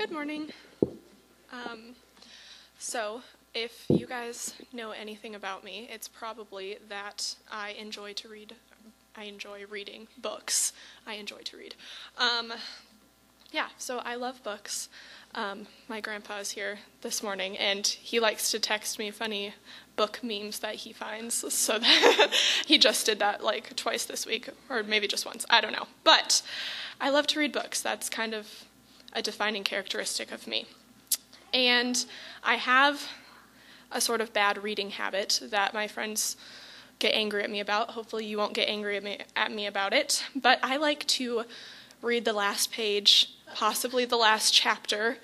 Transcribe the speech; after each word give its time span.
Good 0.00 0.12
morning. 0.12 0.50
Um, 1.52 1.94
so, 2.78 3.20
if 3.52 3.84
you 3.90 4.06
guys 4.06 4.54
know 4.72 4.92
anything 4.92 5.34
about 5.34 5.62
me, 5.62 5.90
it's 5.92 6.08
probably 6.08 6.78
that 6.88 7.34
I 7.52 7.72
enjoy 7.72 8.14
to 8.14 8.28
read. 8.28 8.54
I 9.14 9.24
enjoy 9.24 9.66
reading 9.68 10.08
books. 10.16 10.72
I 11.06 11.16
enjoy 11.16 11.40
to 11.44 11.56
read. 11.58 11.74
Um, 12.16 12.54
yeah, 13.52 13.66
so 13.76 13.98
I 13.98 14.14
love 14.14 14.42
books. 14.42 14.88
Um, 15.34 15.66
my 15.86 16.00
grandpa 16.00 16.38
is 16.38 16.52
here 16.52 16.78
this 17.02 17.22
morning, 17.22 17.58
and 17.58 17.86
he 17.86 18.20
likes 18.20 18.50
to 18.52 18.58
text 18.58 18.98
me 18.98 19.10
funny 19.10 19.52
book 19.96 20.20
memes 20.22 20.60
that 20.60 20.76
he 20.76 20.94
finds. 20.94 21.52
So 21.52 21.78
he 22.64 22.78
just 22.78 23.04
did 23.04 23.18
that 23.18 23.44
like 23.44 23.76
twice 23.76 24.06
this 24.06 24.24
week, 24.24 24.48
or 24.70 24.82
maybe 24.82 25.06
just 25.06 25.26
once. 25.26 25.44
I 25.50 25.60
don't 25.60 25.72
know. 25.72 25.88
But 26.04 26.40
I 26.98 27.10
love 27.10 27.26
to 27.26 27.38
read 27.38 27.52
books. 27.52 27.82
That's 27.82 28.08
kind 28.08 28.32
of 28.32 28.64
a 29.12 29.22
defining 29.22 29.64
characteristic 29.64 30.32
of 30.32 30.46
me. 30.46 30.66
And 31.52 32.04
I 32.44 32.56
have 32.56 33.08
a 33.92 34.00
sort 34.00 34.20
of 34.20 34.32
bad 34.32 34.62
reading 34.62 34.90
habit 34.90 35.40
that 35.42 35.74
my 35.74 35.88
friends 35.88 36.36
get 36.98 37.14
angry 37.14 37.42
at 37.42 37.50
me 37.50 37.60
about. 37.60 37.90
Hopefully, 37.90 38.24
you 38.24 38.38
won't 38.38 38.54
get 38.54 38.68
angry 38.68 38.96
at 38.96 39.02
me, 39.02 39.18
at 39.34 39.50
me 39.50 39.66
about 39.66 39.92
it. 39.92 40.24
But 40.36 40.60
I 40.62 40.76
like 40.76 41.06
to 41.08 41.44
read 42.02 42.24
the 42.24 42.32
last 42.32 42.70
page, 42.70 43.34
possibly 43.54 44.04
the 44.04 44.16
last 44.16 44.54
chapter, 44.54 45.18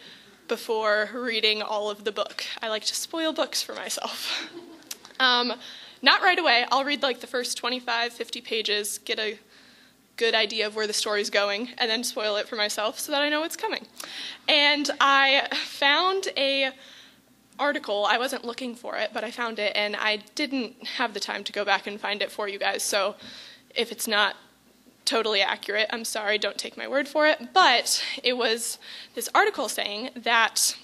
before 0.48 1.10
reading 1.12 1.62
all 1.62 1.90
of 1.90 2.04
the 2.04 2.12
book. 2.12 2.44
I 2.62 2.68
like 2.68 2.84
to 2.84 2.94
spoil 2.94 3.32
books 3.32 3.62
for 3.62 3.74
myself. 3.74 4.50
um, 5.20 5.54
not 6.02 6.22
right 6.22 6.38
away. 6.38 6.64
I'll 6.70 6.84
read 6.84 7.02
like 7.02 7.20
the 7.20 7.26
first 7.26 7.56
25, 7.56 8.12
50 8.12 8.40
pages, 8.40 8.98
get 8.98 9.18
a 9.18 9.38
good 10.16 10.34
idea 10.34 10.66
of 10.66 10.74
where 10.74 10.86
the 10.86 10.92
story's 10.92 11.30
going 11.30 11.70
and 11.78 11.90
then 11.90 12.02
spoil 12.02 12.36
it 12.36 12.48
for 12.48 12.56
myself 12.56 12.98
so 12.98 13.12
that 13.12 13.22
I 13.22 13.28
know 13.28 13.40
what's 13.40 13.56
coming. 13.56 13.86
And 14.48 14.90
I 15.00 15.48
found 15.52 16.28
a 16.36 16.70
article. 17.58 18.06
I 18.06 18.18
wasn't 18.18 18.44
looking 18.44 18.74
for 18.74 18.96
it, 18.96 19.10
but 19.12 19.24
I 19.24 19.30
found 19.30 19.58
it 19.58 19.72
and 19.74 19.96
I 19.96 20.18
didn't 20.34 20.86
have 20.86 21.14
the 21.14 21.20
time 21.20 21.44
to 21.44 21.52
go 21.52 21.64
back 21.64 21.86
and 21.86 22.00
find 22.00 22.22
it 22.22 22.30
for 22.30 22.48
you 22.48 22.58
guys. 22.58 22.82
So 22.82 23.16
if 23.74 23.90
it's 23.92 24.06
not 24.06 24.36
totally 25.04 25.40
accurate, 25.40 25.88
I'm 25.90 26.04
sorry, 26.04 26.38
don't 26.38 26.58
take 26.58 26.76
my 26.76 26.88
word 26.88 27.08
for 27.08 27.26
it, 27.26 27.54
but 27.54 28.04
it 28.22 28.36
was 28.36 28.78
this 29.14 29.28
article 29.34 29.68
saying 29.68 30.10
that 30.16 30.76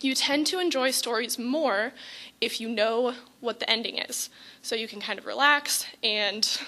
you 0.00 0.14
tend 0.14 0.46
to 0.48 0.58
enjoy 0.58 0.90
stories 0.90 1.38
more 1.38 1.92
if 2.40 2.60
you 2.60 2.68
know 2.68 3.14
what 3.40 3.58
the 3.58 3.70
ending 3.70 3.98
is. 3.98 4.28
So 4.62 4.76
you 4.76 4.86
can 4.86 5.00
kind 5.00 5.18
of 5.18 5.26
relax 5.26 5.86
and 6.02 6.60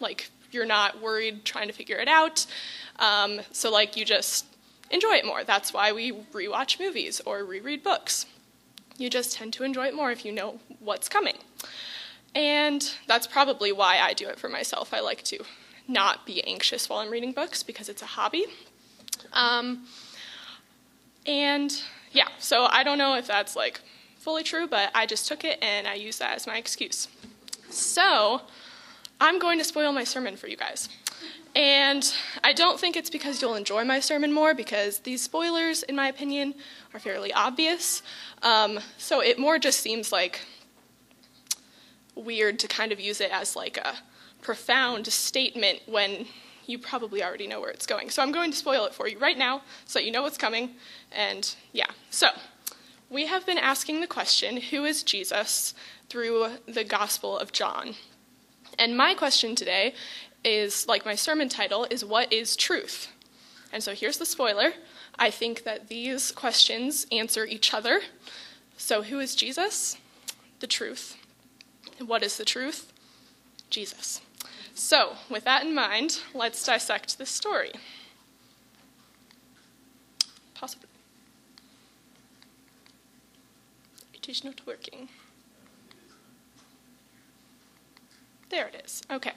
like 0.00 0.30
you're 0.50 0.66
not 0.66 1.00
worried 1.00 1.44
trying 1.44 1.68
to 1.68 1.72
figure 1.72 1.96
it 1.96 2.08
out. 2.08 2.46
Um, 2.98 3.40
so, 3.52 3.70
like, 3.70 3.96
you 3.96 4.04
just 4.04 4.46
enjoy 4.90 5.14
it 5.14 5.24
more. 5.24 5.44
That's 5.44 5.72
why 5.72 5.92
we 5.92 6.12
rewatch 6.12 6.78
movies 6.78 7.20
or 7.24 7.44
reread 7.44 7.82
books. 7.82 8.26
You 8.96 9.08
just 9.08 9.36
tend 9.36 9.52
to 9.54 9.64
enjoy 9.64 9.86
it 9.86 9.94
more 9.94 10.10
if 10.10 10.24
you 10.24 10.32
know 10.32 10.60
what's 10.78 11.08
coming. 11.08 11.36
And 12.34 12.92
that's 13.06 13.26
probably 13.26 13.72
why 13.72 13.98
I 13.98 14.12
do 14.12 14.28
it 14.28 14.38
for 14.38 14.48
myself. 14.48 14.92
I 14.92 15.00
like 15.00 15.22
to 15.24 15.44
not 15.88 16.26
be 16.26 16.44
anxious 16.44 16.88
while 16.88 17.00
I'm 17.00 17.10
reading 17.10 17.32
books 17.32 17.62
because 17.62 17.88
it's 17.88 18.02
a 18.02 18.06
hobby. 18.06 18.46
Um, 19.32 19.86
and 21.26 21.82
yeah, 22.12 22.28
so 22.38 22.66
I 22.70 22.82
don't 22.82 22.98
know 22.98 23.14
if 23.14 23.26
that's 23.26 23.56
like 23.56 23.80
fully 24.18 24.42
true, 24.42 24.66
but 24.66 24.90
I 24.94 25.06
just 25.06 25.26
took 25.26 25.44
it 25.44 25.58
and 25.62 25.86
I 25.86 25.94
use 25.94 26.18
that 26.18 26.36
as 26.36 26.46
my 26.46 26.56
excuse. 26.56 27.08
So, 27.70 28.42
I'm 29.20 29.38
going 29.38 29.58
to 29.58 29.64
spoil 29.64 29.92
my 29.92 30.04
sermon 30.04 30.36
for 30.36 30.48
you 30.48 30.56
guys. 30.56 30.88
And 31.54 32.10
I 32.44 32.52
don't 32.52 32.78
think 32.78 32.96
it's 32.96 33.10
because 33.10 33.42
you'll 33.42 33.56
enjoy 33.56 33.84
my 33.84 34.00
sermon 34.00 34.32
more, 34.32 34.54
because 34.54 35.00
these 35.00 35.22
spoilers, 35.22 35.82
in 35.82 35.96
my 35.96 36.08
opinion, 36.08 36.54
are 36.94 37.00
fairly 37.00 37.32
obvious. 37.32 38.02
Um, 38.42 38.78
so 38.98 39.20
it 39.20 39.38
more 39.38 39.58
just 39.58 39.80
seems 39.80 40.12
like 40.12 40.40
weird 42.14 42.58
to 42.60 42.68
kind 42.68 42.92
of 42.92 43.00
use 43.00 43.20
it 43.20 43.30
as 43.32 43.56
like 43.56 43.76
a 43.76 43.94
profound 44.42 45.06
statement 45.08 45.80
when 45.86 46.26
you 46.66 46.78
probably 46.78 47.22
already 47.22 47.46
know 47.46 47.60
where 47.60 47.70
it's 47.70 47.86
going. 47.86 48.10
So 48.10 48.22
I'm 48.22 48.32
going 48.32 48.52
to 48.52 48.56
spoil 48.56 48.86
it 48.86 48.94
for 48.94 49.08
you 49.08 49.18
right 49.18 49.36
now 49.36 49.62
so 49.86 49.98
that 49.98 50.04
you 50.04 50.12
know 50.12 50.22
what's 50.22 50.38
coming. 50.38 50.70
And 51.10 51.52
yeah, 51.72 51.90
so 52.10 52.28
we 53.10 53.26
have 53.26 53.44
been 53.44 53.58
asking 53.58 54.00
the 54.00 54.06
question 54.06 54.58
who 54.58 54.84
is 54.84 55.02
Jesus 55.02 55.74
through 56.08 56.50
the 56.66 56.84
Gospel 56.84 57.36
of 57.36 57.52
John. 57.52 57.96
And 58.80 58.96
my 58.96 59.12
question 59.12 59.54
today 59.54 59.92
is 60.42 60.88
like 60.88 61.04
my 61.04 61.14
sermon 61.14 61.50
title 61.50 61.86
is 61.90 62.02
What 62.02 62.32
is 62.32 62.56
Truth? 62.56 63.12
And 63.74 63.82
so 63.82 63.94
here's 63.94 64.16
the 64.16 64.24
spoiler. 64.24 64.72
I 65.18 65.30
think 65.30 65.64
that 65.64 65.88
these 65.88 66.32
questions 66.32 67.06
answer 67.12 67.44
each 67.44 67.74
other. 67.74 68.00
So, 68.78 69.02
who 69.02 69.20
is 69.20 69.34
Jesus? 69.34 69.98
The 70.60 70.66
truth. 70.66 71.18
what 71.98 72.22
is 72.22 72.38
the 72.38 72.46
truth? 72.46 72.90
Jesus. 73.68 74.22
So, 74.74 75.16
with 75.28 75.44
that 75.44 75.62
in 75.66 75.74
mind, 75.74 76.22
let's 76.32 76.64
dissect 76.64 77.18
this 77.18 77.28
story. 77.28 77.72
Possibly. 80.54 80.88
It 84.14 84.26
is 84.26 84.42
not 84.42 84.66
working. 84.66 85.10
There 88.50 88.66
it 88.66 88.82
is. 88.84 89.02
Okay. 89.10 89.32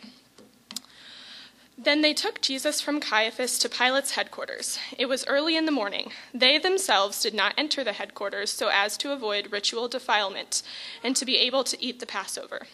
Then 1.78 2.02
they 2.02 2.14
took 2.14 2.42
Jesus 2.42 2.82
from 2.82 3.00
Caiaphas 3.00 3.58
to 3.60 3.70
Pilate's 3.70 4.12
headquarters. 4.12 4.78
It 4.98 5.08
was 5.08 5.26
early 5.28 5.56
in 5.56 5.66
the 5.66 5.72
morning. 5.72 6.12
They 6.34 6.58
themselves 6.58 7.22
did 7.22 7.34
not 7.34 7.54
enter 7.58 7.84
the 7.84 7.94
headquarters 7.94 8.52
so 8.52 8.70
as 8.72 8.96
to 8.98 9.12
avoid 9.12 9.52
ritual 9.52 9.88
defilement 9.88 10.62
and 11.04 11.16
to 11.16 11.26
be 11.26 11.38
able 11.38 11.64
to 11.64 11.84
eat 11.84 12.00
the 12.00 12.06
Passover. 12.06 12.68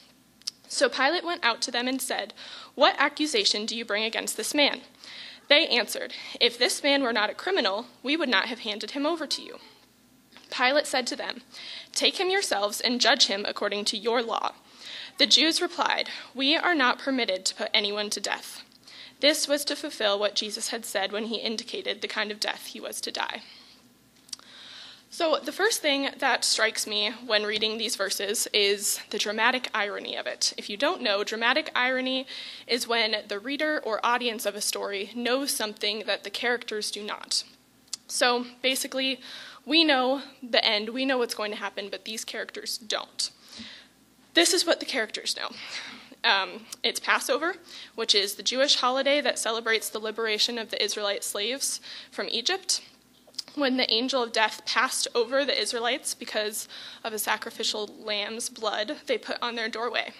So 0.67 0.89
Pilate 0.89 1.25
went 1.25 1.43
out 1.43 1.61
to 1.63 1.71
them 1.71 1.87
and 1.87 2.01
said, 2.01 2.33
What 2.75 2.95
accusation 2.97 3.65
do 3.65 3.75
you 3.75 3.83
bring 3.85 4.03
against 4.03 4.37
this 4.37 4.53
man? 4.53 4.81
They 5.47 5.67
answered, 5.67 6.13
If 6.39 6.57
this 6.57 6.83
man 6.83 7.01
were 7.01 7.13
not 7.13 7.29
a 7.29 7.33
criminal, 7.33 7.87
we 8.03 8.15
would 8.15 8.29
not 8.29 8.45
have 8.45 8.59
handed 8.59 8.91
him 8.91 9.05
over 9.05 9.25
to 9.27 9.41
you. 9.41 9.57
Pilate 10.51 10.87
said 10.87 11.07
to 11.07 11.15
them, 11.15 11.41
Take 11.93 12.19
him 12.19 12.29
yourselves 12.29 12.79
and 12.81 13.01
judge 13.01 13.27
him 13.27 13.45
according 13.47 13.85
to 13.85 13.97
your 13.97 14.21
law. 14.21 14.53
The 15.19 15.27
Jews 15.27 15.61
replied, 15.61 16.09
We 16.33 16.55
are 16.55 16.73
not 16.73 16.97
permitted 16.97 17.43
to 17.45 17.55
put 17.55 17.69
anyone 17.73 18.09
to 18.11 18.21
death. 18.21 18.63
This 19.19 19.49
was 19.49 19.65
to 19.65 19.75
fulfill 19.75 20.17
what 20.17 20.33
Jesus 20.33 20.69
had 20.69 20.85
said 20.85 21.11
when 21.11 21.25
he 21.25 21.35
indicated 21.35 22.01
the 22.01 22.07
kind 22.07 22.31
of 22.31 22.39
death 22.39 22.67
he 22.67 22.79
was 22.79 23.01
to 23.01 23.11
die. 23.11 23.41
So, 25.09 25.37
the 25.43 25.51
first 25.51 25.81
thing 25.81 26.09
that 26.19 26.45
strikes 26.45 26.87
me 26.87 27.11
when 27.25 27.43
reading 27.43 27.77
these 27.77 27.97
verses 27.97 28.47
is 28.53 29.01
the 29.09 29.17
dramatic 29.17 29.69
irony 29.73 30.15
of 30.15 30.25
it. 30.25 30.53
If 30.55 30.69
you 30.69 30.77
don't 30.77 31.01
know, 31.01 31.25
dramatic 31.25 31.69
irony 31.75 32.25
is 32.65 32.87
when 32.87 33.17
the 33.27 33.39
reader 33.39 33.81
or 33.83 33.99
audience 34.05 34.45
of 34.45 34.55
a 34.55 34.61
story 34.61 35.11
knows 35.13 35.51
something 35.51 36.03
that 36.05 36.23
the 36.23 36.29
characters 36.29 36.91
do 36.91 37.03
not. 37.03 37.43
So, 38.07 38.45
basically, 38.61 39.19
we 39.65 39.83
know 39.83 40.21
the 40.41 40.63
end, 40.63 40.89
we 40.89 41.03
know 41.03 41.17
what's 41.17 41.35
going 41.35 41.51
to 41.51 41.57
happen, 41.57 41.89
but 41.91 42.05
these 42.05 42.23
characters 42.23 42.77
don't. 42.77 43.31
This 44.39 44.53
is 44.53 44.65
what 44.65 44.79
the 44.79 44.85
characters 44.85 45.35
know. 45.35 45.49
Um, 46.23 46.61
it's 46.81 47.01
Passover, 47.01 47.55
which 47.95 48.15
is 48.15 48.35
the 48.35 48.41
Jewish 48.41 48.77
holiday 48.77 49.19
that 49.19 49.37
celebrates 49.37 49.89
the 49.89 49.99
liberation 49.99 50.57
of 50.57 50.71
the 50.71 50.81
Israelite 50.81 51.25
slaves 51.25 51.81
from 52.09 52.29
Egypt. 52.29 52.81
When 53.55 53.75
the 53.75 53.91
angel 53.91 54.23
of 54.23 54.31
death 54.31 54.65
passed 54.65 55.09
over 55.13 55.43
the 55.43 55.61
Israelites 55.61 56.13
because 56.13 56.69
of 57.03 57.11
a 57.11 57.19
sacrificial 57.19 57.87
lamb's 57.99 58.47
blood 58.47 58.99
they 59.07 59.17
put 59.17 59.35
on 59.41 59.55
their 59.55 59.67
doorway. 59.67 60.13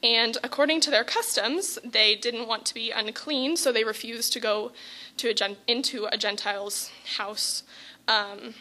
And 0.00 0.38
according 0.44 0.80
to 0.82 0.92
their 0.92 1.02
customs, 1.02 1.76
they 1.84 2.14
didn't 2.14 2.46
want 2.46 2.64
to 2.66 2.74
be 2.74 2.92
unclean, 2.92 3.56
so 3.56 3.72
they 3.72 3.82
refused 3.82 4.32
to 4.34 4.38
go 4.38 4.70
to 5.16 5.30
a 5.30 5.34
gen- 5.34 5.56
into 5.66 6.06
a 6.12 6.16
Gentile's 6.16 6.92
house. 7.16 7.64
Um, 8.06 8.54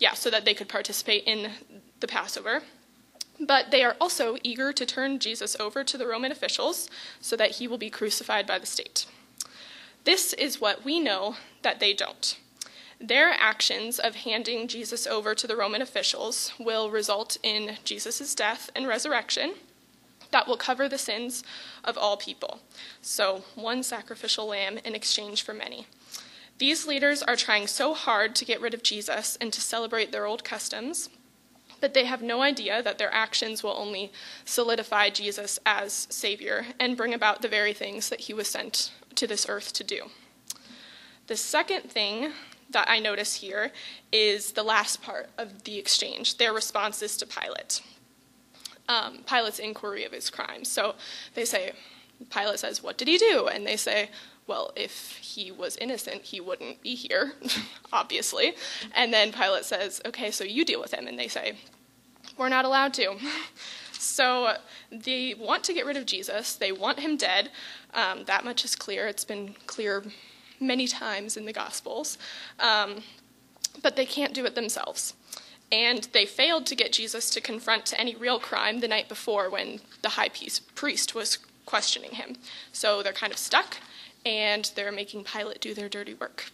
yeah, 0.00 0.14
so 0.14 0.28
that 0.28 0.44
they 0.44 0.54
could 0.54 0.68
participate 0.68 1.22
in 1.22 1.52
the 2.00 2.08
Passover. 2.08 2.64
But 3.42 3.72
they 3.72 3.82
are 3.82 3.96
also 4.00 4.36
eager 4.44 4.72
to 4.72 4.86
turn 4.86 5.18
Jesus 5.18 5.56
over 5.58 5.82
to 5.82 5.98
the 5.98 6.06
Roman 6.06 6.30
officials 6.30 6.88
so 7.20 7.34
that 7.36 7.52
he 7.52 7.66
will 7.66 7.76
be 7.76 7.90
crucified 7.90 8.46
by 8.46 8.58
the 8.60 8.66
state. 8.66 9.04
This 10.04 10.32
is 10.34 10.60
what 10.60 10.84
we 10.84 11.00
know 11.00 11.36
that 11.62 11.80
they 11.80 11.92
don't. 11.92 12.38
Their 13.00 13.30
actions 13.30 13.98
of 13.98 14.14
handing 14.14 14.68
Jesus 14.68 15.08
over 15.08 15.34
to 15.34 15.48
the 15.48 15.56
Roman 15.56 15.82
officials 15.82 16.52
will 16.58 16.88
result 16.88 17.36
in 17.42 17.78
Jesus' 17.84 18.32
death 18.36 18.70
and 18.76 18.86
resurrection 18.86 19.54
that 20.30 20.46
will 20.46 20.56
cover 20.56 20.88
the 20.88 20.96
sins 20.96 21.42
of 21.82 21.98
all 21.98 22.16
people. 22.16 22.60
So, 23.02 23.42
one 23.56 23.82
sacrificial 23.82 24.46
lamb 24.46 24.78
in 24.84 24.94
exchange 24.94 25.42
for 25.42 25.52
many. 25.52 25.86
These 26.58 26.86
leaders 26.86 27.24
are 27.24 27.34
trying 27.34 27.66
so 27.66 27.92
hard 27.92 28.36
to 28.36 28.44
get 28.44 28.60
rid 28.60 28.72
of 28.72 28.84
Jesus 28.84 29.36
and 29.40 29.52
to 29.52 29.60
celebrate 29.60 30.12
their 30.12 30.26
old 30.26 30.44
customs 30.44 31.08
but 31.82 31.94
they 31.94 32.04
have 32.04 32.22
no 32.22 32.42
idea 32.42 32.80
that 32.80 32.96
their 32.96 33.12
actions 33.12 33.62
will 33.62 33.74
only 33.76 34.12
solidify 34.44 35.10
Jesus 35.10 35.58
as 35.66 36.06
Savior 36.08 36.64
and 36.78 36.96
bring 36.96 37.12
about 37.12 37.42
the 37.42 37.48
very 37.48 37.74
things 37.74 38.08
that 38.08 38.20
he 38.20 38.32
was 38.32 38.46
sent 38.46 38.92
to 39.16 39.26
this 39.26 39.46
earth 39.48 39.72
to 39.74 39.84
do. 39.84 40.04
The 41.26 41.36
second 41.36 41.90
thing 41.90 42.30
that 42.70 42.88
I 42.88 43.00
notice 43.00 43.34
here 43.34 43.72
is 44.12 44.52
the 44.52 44.62
last 44.62 45.02
part 45.02 45.28
of 45.36 45.64
the 45.64 45.76
exchange, 45.76 46.38
their 46.38 46.52
responses 46.52 47.16
to 47.16 47.26
Pilate. 47.26 47.82
Um, 48.88 49.24
Pilate's 49.26 49.58
inquiry 49.58 50.04
of 50.04 50.12
his 50.12 50.30
crimes. 50.30 50.68
So 50.68 50.94
they 51.34 51.44
say, 51.44 51.72
Pilate 52.30 52.60
says, 52.60 52.80
What 52.80 52.96
did 52.96 53.08
he 53.08 53.18
do? 53.18 53.48
And 53.48 53.66
they 53.66 53.76
say, 53.76 54.08
Well, 54.46 54.72
if 54.74 55.16
he 55.18 55.52
was 55.52 55.76
innocent, 55.76 56.22
he 56.22 56.40
wouldn't 56.40 56.82
be 56.82 56.94
here, 56.94 57.34
obviously. 57.92 58.54
And 58.94 59.12
then 59.12 59.32
Pilate 59.32 59.64
says, 59.64 60.00
Okay, 60.04 60.30
so 60.30 60.44
you 60.44 60.64
deal 60.64 60.80
with 60.80 60.92
him. 60.92 61.06
And 61.06 61.18
they 61.18 61.28
say, 61.28 61.54
We're 62.36 62.48
not 62.48 62.64
allowed 62.64 62.94
to. 62.94 63.16
so 63.92 64.56
they 64.90 65.34
want 65.34 65.64
to 65.64 65.72
get 65.72 65.86
rid 65.86 65.96
of 65.96 66.06
Jesus, 66.06 66.54
they 66.54 66.72
want 66.72 67.00
him 67.00 67.16
dead. 67.16 67.50
Um, 67.94 68.24
that 68.24 68.44
much 68.44 68.64
is 68.64 68.74
clear. 68.74 69.06
It's 69.06 69.24
been 69.24 69.54
clear 69.66 70.04
many 70.58 70.86
times 70.86 71.36
in 71.36 71.44
the 71.44 71.52
Gospels. 71.52 72.18
Um, 72.58 73.02
but 73.80 73.96
they 73.96 74.06
can't 74.06 74.34
do 74.34 74.44
it 74.44 74.54
themselves. 74.54 75.14
And 75.70 76.06
they 76.12 76.26
failed 76.26 76.66
to 76.66 76.74
get 76.74 76.92
Jesus 76.92 77.30
to 77.30 77.40
confront 77.40 77.94
any 77.98 78.14
real 78.14 78.38
crime 78.38 78.80
the 78.80 78.88
night 78.88 79.08
before 79.08 79.48
when 79.48 79.80
the 80.02 80.10
high 80.10 80.28
priest 80.28 81.14
was 81.14 81.38
questioning 81.64 82.10
him. 82.10 82.36
So 82.72 83.02
they're 83.02 83.14
kind 83.14 83.32
of 83.32 83.38
stuck, 83.38 83.78
and 84.24 84.70
they're 84.74 84.92
making 84.92 85.24
Pilate 85.24 85.60
do 85.60 85.74
their 85.74 85.88
dirty 85.88 86.14
work. 86.14 86.50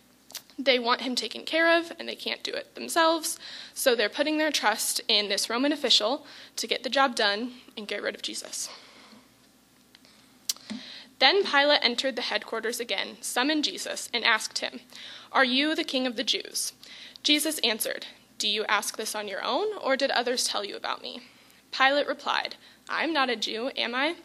They 0.58 0.78
want 0.78 1.02
him 1.02 1.14
taken 1.14 1.44
care 1.44 1.78
of, 1.78 1.92
and 1.98 2.08
they 2.08 2.16
can't 2.16 2.42
do 2.42 2.52
it 2.52 2.74
themselves, 2.74 3.38
so 3.74 3.94
they're 3.94 4.08
putting 4.08 4.38
their 4.38 4.50
trust 4.50 5.00
in 5.06 5.28
this 5.28 5.48
Roman 5.48 5.72
official 5.72 6.26
to 6.56 6.66
get 6.66 6.82
the 6.82 6.90
job 6.90 7.14
done 7.14 7.52
and 7.76 7.86
get 7.86 8.02
rid 8.02 8.16
of 8.16 8.22
Jesus. 8.22 8.68
Then 11.20 11.44
Pilate 11.44 11.80
entered 11.82 12.16
the 12.16 12.22
headquarters 12.22 12.80
again, 12.80 13.18
summoned 13.20 13.64
Jesus, 13.64 14.08
and 14.12 14.24
asked 14.24 14.58
him, 14.58 14.80
Are 15.32 15.44
you 15.44 15.74
the 15.74 15.84
king 15.84 16.06
of 16.06 16.16
the 16.16 16.24
Jews? 16.24 16.72
Jesus 17.22 17.58
answered, 17.60 18.06
Do 18.38 18.48
you 18.48 18.64
ask 18.64 18.96
this 18.96 19.14
on 19.14 19.28
your 19.28 19.44
own, 19.44 19.66
or 19.82 19.96
did 19.96 20.10
others 20.10 20.46
tell 20.46 20.64
you 20.64 20.76
about 20.76 21.02
me? 21.02 21.22
Pilate 21.72 22.06
replied, 22.06 22.56
I'm 22.88 23.12
not 23.12 23.30
a 23.30 23.36
Jew, 23.36 23.70
am 23.76 23.94
I? 23.94 24.16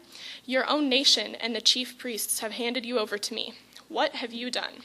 Your 0.44 0.68
own 0.68 0.88
nation 0.88 1.34
and 1.34 1.54
the 1.54 1.60
chief 1.60 1.98
priests 1.98 2.40
have 2.40 2.52
handed 2.52 2.86
you 2.86 2.98
over 2.98 3.18
to 3.18 3.34
me. 3.34 3.54
What 3.88 4.16
have 4.16 4.32
you 4.32 4.50
done? 4.50 4.82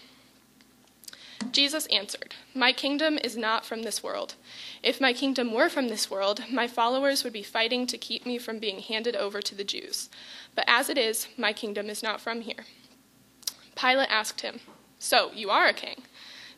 Jesus 1.52 1.86
answered, 1.88 2.36
My 2.54 2.74
kingdom 2.74 3.18
is 3.24 3.38
not 3.38 3.66
from 3.66 3.84
this 3.84 4.04
world. 4.04 4.36
If 4.84 5.02
my 5.02 5.14
kingdom 5.14 5.54
were 5.54 5.70
from 5.70 5.88
this 5.88 6.12
world, 6.12 6.44
my 6.52 6.68
followers 6.68 7.24
would 7.24 7.34
be 7.34 7.44
fighting 7.44 7.88
to 7.88 7.98
keep 7.98 8.26
me 8.26 8.38
from 8.38 8.60
being 8.60 8.80
handed 8.80 9.16
over 9.16 9.42
to 9.42 9.56
the 9.56 9.64
Jews. 9.64 10.10
But 10.54 10.66
as 10.68 10.90
it 10.90 10.98
is, 10.98 11.28
my 11.38 11.54
kingdom 11.54 11.90
is 11.90 12.04
not 12.04 12.22
from 12.22 12.42
here. 12.42 12.66
Pilate 13.76 14.10
asked 14.12 14.42
him, 14.42 14.60
So 15.00 15.32
you 15.34 15.50
are 15.50 15.68
a 15.68 15.74
king? 15.74 16.04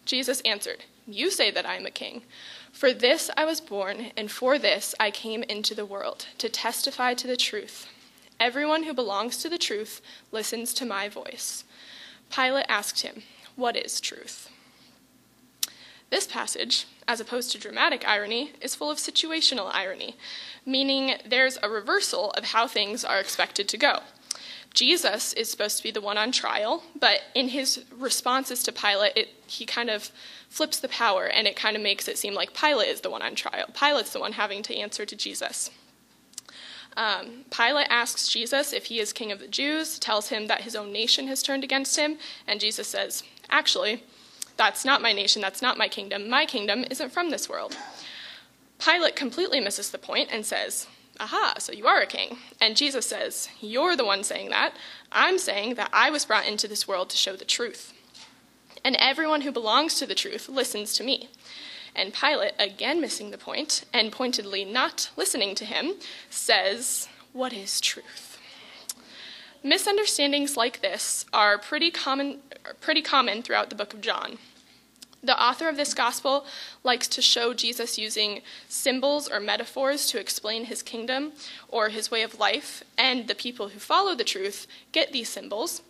Jesus 0.06 0.42
answered, 0.42 0.84
You 1.14 1.30
say 1.30 1.52
that 1.52 1.66
I 1.66 1.76
am 1.76 1.86
a 1.86 1.92
king. 1.92 2.24
For 2.72 2.94
this 2.94 3.30
I 3.36 3.46
was 3.46 3.60
born, 3.60 4.12
and 4.16 4.32
for 4.32 4.58
this 4.58 4.96
I 5.00 5.12
came 5.12 5.44
into 5.44 5.76
the 5.76 5.86
world, 5.86 6.28
to 6.38 6.50
testify 6.50 7.14
to 7.16 7.28
the 7.28 7.38
truth. 7.38 7.88
Everyone 8.40 8.84
who 8.84 8.94
belongs 8.94 9.38
to 9.38 9.50
the 9.50 9.58
truth 9.58 10.02
listens 10.32 10.74
to 10.74 10.86
my 10.86 11.10
voice. 11.10 11.64
Pilate 12.30 12.66
asked 12.70 13.02
him, 13.02 13.24
What 13.56 13.76
is 13.76 14.00
truth? 14.00 14.50
This 16.10 16.28
passage, 16.28 16.88
as 17.08 17.20
opposed 17.20 17.52
to 17.52 17.58
dramatic 17.58 18.08
irony, 18.08 18.52
is 18.62 18.76
full 18.76 18.90
of 18.90 18.98
situational 18.98 19.70
irony, 19.74 20.16
meaning 20.66 21.16
there's 21.26 21.58
a 21.62 21.70
reversal 21.70 22.32
of 22.32 22.46
how 22.46 22.68
things 22.68 23.06
are 23.06 23.20
expected 23.20 23.68
to 23.70 23.78
go. 23.78 24.00
Jesus 24.74 25.34
is 25.34 25.52
supposed 25.52 25.78
to 25.78 25.84
be 25.84 25.92
the 25.92 26.02
one 26.02 26.18
on 26.18 26.32
trial, 26.32 26.84
but 26.98 27.22
in 27.36 27.50
his 27.50 27.84
responses 27.98 28.64
to 28.64 28.72
Pilate, 28.72 29.14
it, 29.18 29.30
he 29.46 29.66
kind 29.66 29.90
of 29.90 30.12
flips 30.50 30.80
the 30.80 30.88
power 30.88 31.26
and 31.26 31.46
it 31.48 31.56
kind 31.56 31.76
of 31.76 31.84
makes 31.84 32.08
it 32.08 32.18
seem 32.18 32.34
like 32.34 32.54
Pilate 32.54 32.88
is 32.88 33.02
the 33.02 33.10
one 33.10 33.22
on 33.22 33.36
trial. 33.36 33.68
Pilate's 33.74 34.14
the 34.14 34.20
one 34.20 34.34
having 34.34 34.64
to 34.64 34.76
answer 34.76 35.06
to 35.06 35.16
Jesus. 35.16 35.72
Um, 36.98 37.46
Pilate 37.50 37.88
asks 37.90 38.30
Jesus 38.30 38.74
if 38.74 38.86
he 38.86 39.00
is 39.00 39.14
king 39.14 39.32
of 39.32 39.40
the 39.40 39.48
Jews, 39.48 40.00
tells 40.00 40.30
him 40.30 40.48
that 40.48 40.62
his 40.62 40.76
own 40.76 40.92
nation 40.92 41.28
has 41.28 41.42
turned 41.42 41.64
against 41.64 41.98
him, 41.98 42.18
and 42.48 42.60
Jesus 42.60 42.88
says, 42.88 43.24
Actually, 43.50 44.04
that's 44.58 44.84
not 44.84 45.02
my 45.02 45.14
nation, 45.14 45.42
that's 45.42 45.62
not 45.62 45.78
my 45.78 45.88
kingdom. 45.88 46.30
My 46.30 46.46
kingdom 46.46 46.86
isn't 46.90 47.12
from 47.12 47.30
this 47.30 47.50
world. 47.50 47.78
Pilate 48.80 49.16
completely 49.16 49.60
misses 49.60 49.92
the 49.92 49.98
point 49.98 50.30
and 50.32 50.46
says, 50.46 50.88
Aha, 51.22 51.54
so 51.60 51.72
you 51.72 51.86
are 51.86 52.02
a 52.02 52.08
king. 52.08 52.38
And 52.60 52.76
Jesus 52.76 53.06
says, 53.06 53.48
You're 53.62 53.96
the 53.96 54.04
one 54.04 54.24
saying 54.24 54.50
that. 54.50 54.74
I'm 55.12 55.38
saying 55.38 55.76
that 55.76 55.92
I 55.94 56.10
was 56.10 56.26
brought 56.26 56.48
into 56.48 56.68
this 56.68 56.88
world 56.88 57.12
to 57.12 57.18
show 57.18 57.36
the 57.36 57.46
truth. 57.46 57.94
And 58.84 58.96
everyone 58.96 59.42
who 59.42 59.52
belongs 59.52 60.00
to 60.00 60.08
the 60.08 60.16
truth 60.16 60.50
listens 60.50 60.94
to 60.94 61.04
me. 61.04 61.30
And 61.96 62.12
Pilate, 62.12 62.54
again 62.58 63.00
missing 63.00 63.30
the 63.30 63.38
point 63.38 63.86
and 63.94 64.12
pointedly 64.12 64.66
not 64.66 65.12
listening 65.16 65.54
to 65.56 65.66
him, 65.66 65.94
says, 66.32 67.08
What 67.34 67.54
is 67.54 67.80
truth? 67.80 68.40
Misunderstandings 69.64 70.58
like 70.58 70.82
this 70.82 71.28
are 71.32 71.60
pretty 71.60 71.92
common, 71.92 72.40
pretty 72.80 73.04
common 73.04 73.44
throughout 73.44 73.70
the 73.70 73.76
book 73.76 73.94
of 73.94 74.02
John. 74.02 74.40
The 75.24 75.42
author 75.42 75.70
of 75.70 75.78
this 75.78 75.94
gospel 75.94 76.46
likes 76.84 77.08
to 77.10 77.22
show 77.22 77.54
Jesus 77.54 77.98
using 77.98 78.42
symbols 78.68 79.30
or 79.30 79.40
metaphors 79.40 80.08
to 80.08 80.20
explain 80.20 80.66
his 80.66 80.82
kingdom 80.82 81.34
or 81.68 81.90
his 81.90 82.10
way 82.10 82.24
of 82.24 82.40
life, 82.40 82.84
and 82.98 83.28
the 83.28 83.36
people 83.36 83.70
who 83.70 83.80
follow 83.80 84.16
the 84.16 84.24
truth 84.24 84.66
get 84.92 85.12
these 85.12 85.30
symbols, 85.30 85.84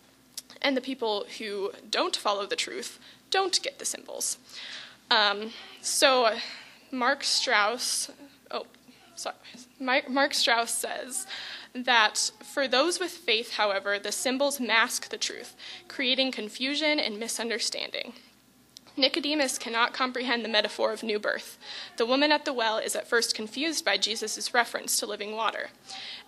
and 0.60 0.76
the 0.76 0.82
people 0.82 1.24
who 1.38 1.72
don't 1.90 2.14
follow 2.14 2.46
the 2.46 2.56
truth 2.56 2.98
don't 3.30 3.62
get 3.62 3.78
the 3.78 3.86
symbols. 3.86 4.36
Um, 5.10 5.50
so, 5.80 6.36
Mark 6.90 7.24
Strauss, 7.24 8.10
oh, 8.50 8.66
sorry, 9.14 9.36
Mark 9.80 10.34
Strauss 10.34 10.72
says 10.72 11.26
that 11.74 12.30
for 12.42 12.68
those 12.68 13.00
with 13.00 13.10
faith, 13.10 13.54
however, 13.54 13.98
the 13.98 14.12
symbols 14.12 14.60
mask 14.60 15.08
the 15.08 15.16
truth, 15.16 15.56
creating 15.88 16.32
confusion 16.32 17.00
and 17.00 17.18
misunderstanding. 17.18 18.12
Nicodemus 18.94 19.56
cannot 19.56 19.94
comprehend 19.94 20.44
the 20.44 20.50
metaphor 20.50 20.92
of 20.92 21.02
new 21.02 21.18
birth. 21.18 21.58
The 21.96 22.04
woman 22.04 22.30
at 22.30 22.44
the 22.44 22.52
well 22.52 22.76
is 22.76 22.94
at 22.94 23.08
first 23.08 23.34
confused 23.34 23.86
by 23.86 23.96
Jesus' 23.96 24.52
reference 24.52 24.98
to 24.98 25.06
living 25.06 25.34
water. 25.34 25.70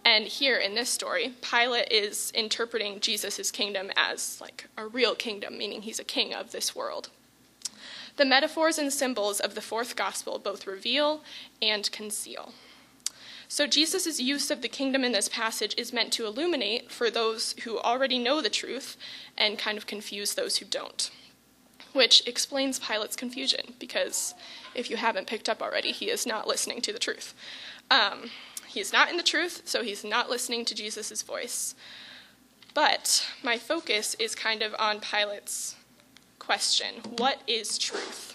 And 0.03 0.25
here 0.25 0.57
in 0.57 0.75
this 0.75 0.89
story, 0.89 1.35
Pilate 1.43 1.93
is 1.93 2.31
interpreting 2.35 3.01
Jesus' 3.01 3.51
kingdom 3.51 3.91
as 3.97 4.41
like 4.41 4.69
a 4.79 4.87
real 4.87 5.15
kingdom, 5.15 5.59
meaning 5.59 5.83
he's 5.83 5.99
a 5.99 6.05
king 6.05 6.33
of 6.33 6.53
this 6.53 6.75
world. 6.75 7.11
The 8.17 8.25
metaphors 8.25 8.79
and 8.79 8.93
symbols 8.93 9.41
of 9.41 9.55
the 9.55 9.61
fourth 9.61 9.95
gospel 9.95 10.39
both 10.39 10.67
reveal 10.67 11.23
and 11.61 11.91
conceal. 11.93 12.55
So, 13.47 13.67
Jesus' 13.67 14.21
use 14.21 14.51
of 14.51 14.63
the 14.63 14.69
kingdom 14.69 15.05
in 15.05 15.13
this 15.13 15.29
passage 15.29 15.75
is 15.77 15.93
meant 15.93 16.13
to 16.15 16.25
illuminate 16.25 16.91
for 16.91 17.11
those 17.11 17.55
who 17.65 17.79
already 17.79 18.19
know 18.19 18.41
the 18.41 18.49
truth 18.49 18.97
and 19.37 19.59
kind 19.59 19.77
of 19.77 19.87
confuse 19.87 20.35
those 20.35 20.57
who 20.57 20.65
don't 20.65 21.11
which 21.95 22.27
explains 22.27 22.79
Pilate's 22.79 23.17
confusion, 23.17 23.75
because 23.79 24.35
if 24.75 24.91
you 24.91 24.97
haven't 24.97 25.27
picked 25.27 25.49
up 25.49 25.63
already, 25.63 25.93
he 25.93 26.11
is 26.11 26.27
not 26.27 26.47
listening 26.47 26.83
to 26.83 26.93
the 26.93 26.99
truth. 26.99 27.35
Um, 27.91 28.31
he 28.67 28.81
is 28.81 28.93
not 28.93 29.09
in 29.11 29.17
the 29.17 29.23
truth, 29.23 29.63
so 29.65 29.83
he's 29.83 30.05
not 30.05 30.29
listening 30.29 30.65
to 30.67 30.75
Jesus' 30.75 31.23
voice. 31.23 31.75
But 32.75 33.27
my 33.43 33.57
focus 33.57 34.17
is 34.19 34.35
kind 34.35 34.63
of 34.63 34.75
on 34.79 35.01
Pilate's 35.01 35.77
question 36.41 36.97
What 37.17 37.41
is 37.47 37.79
truth? 37.79 38.35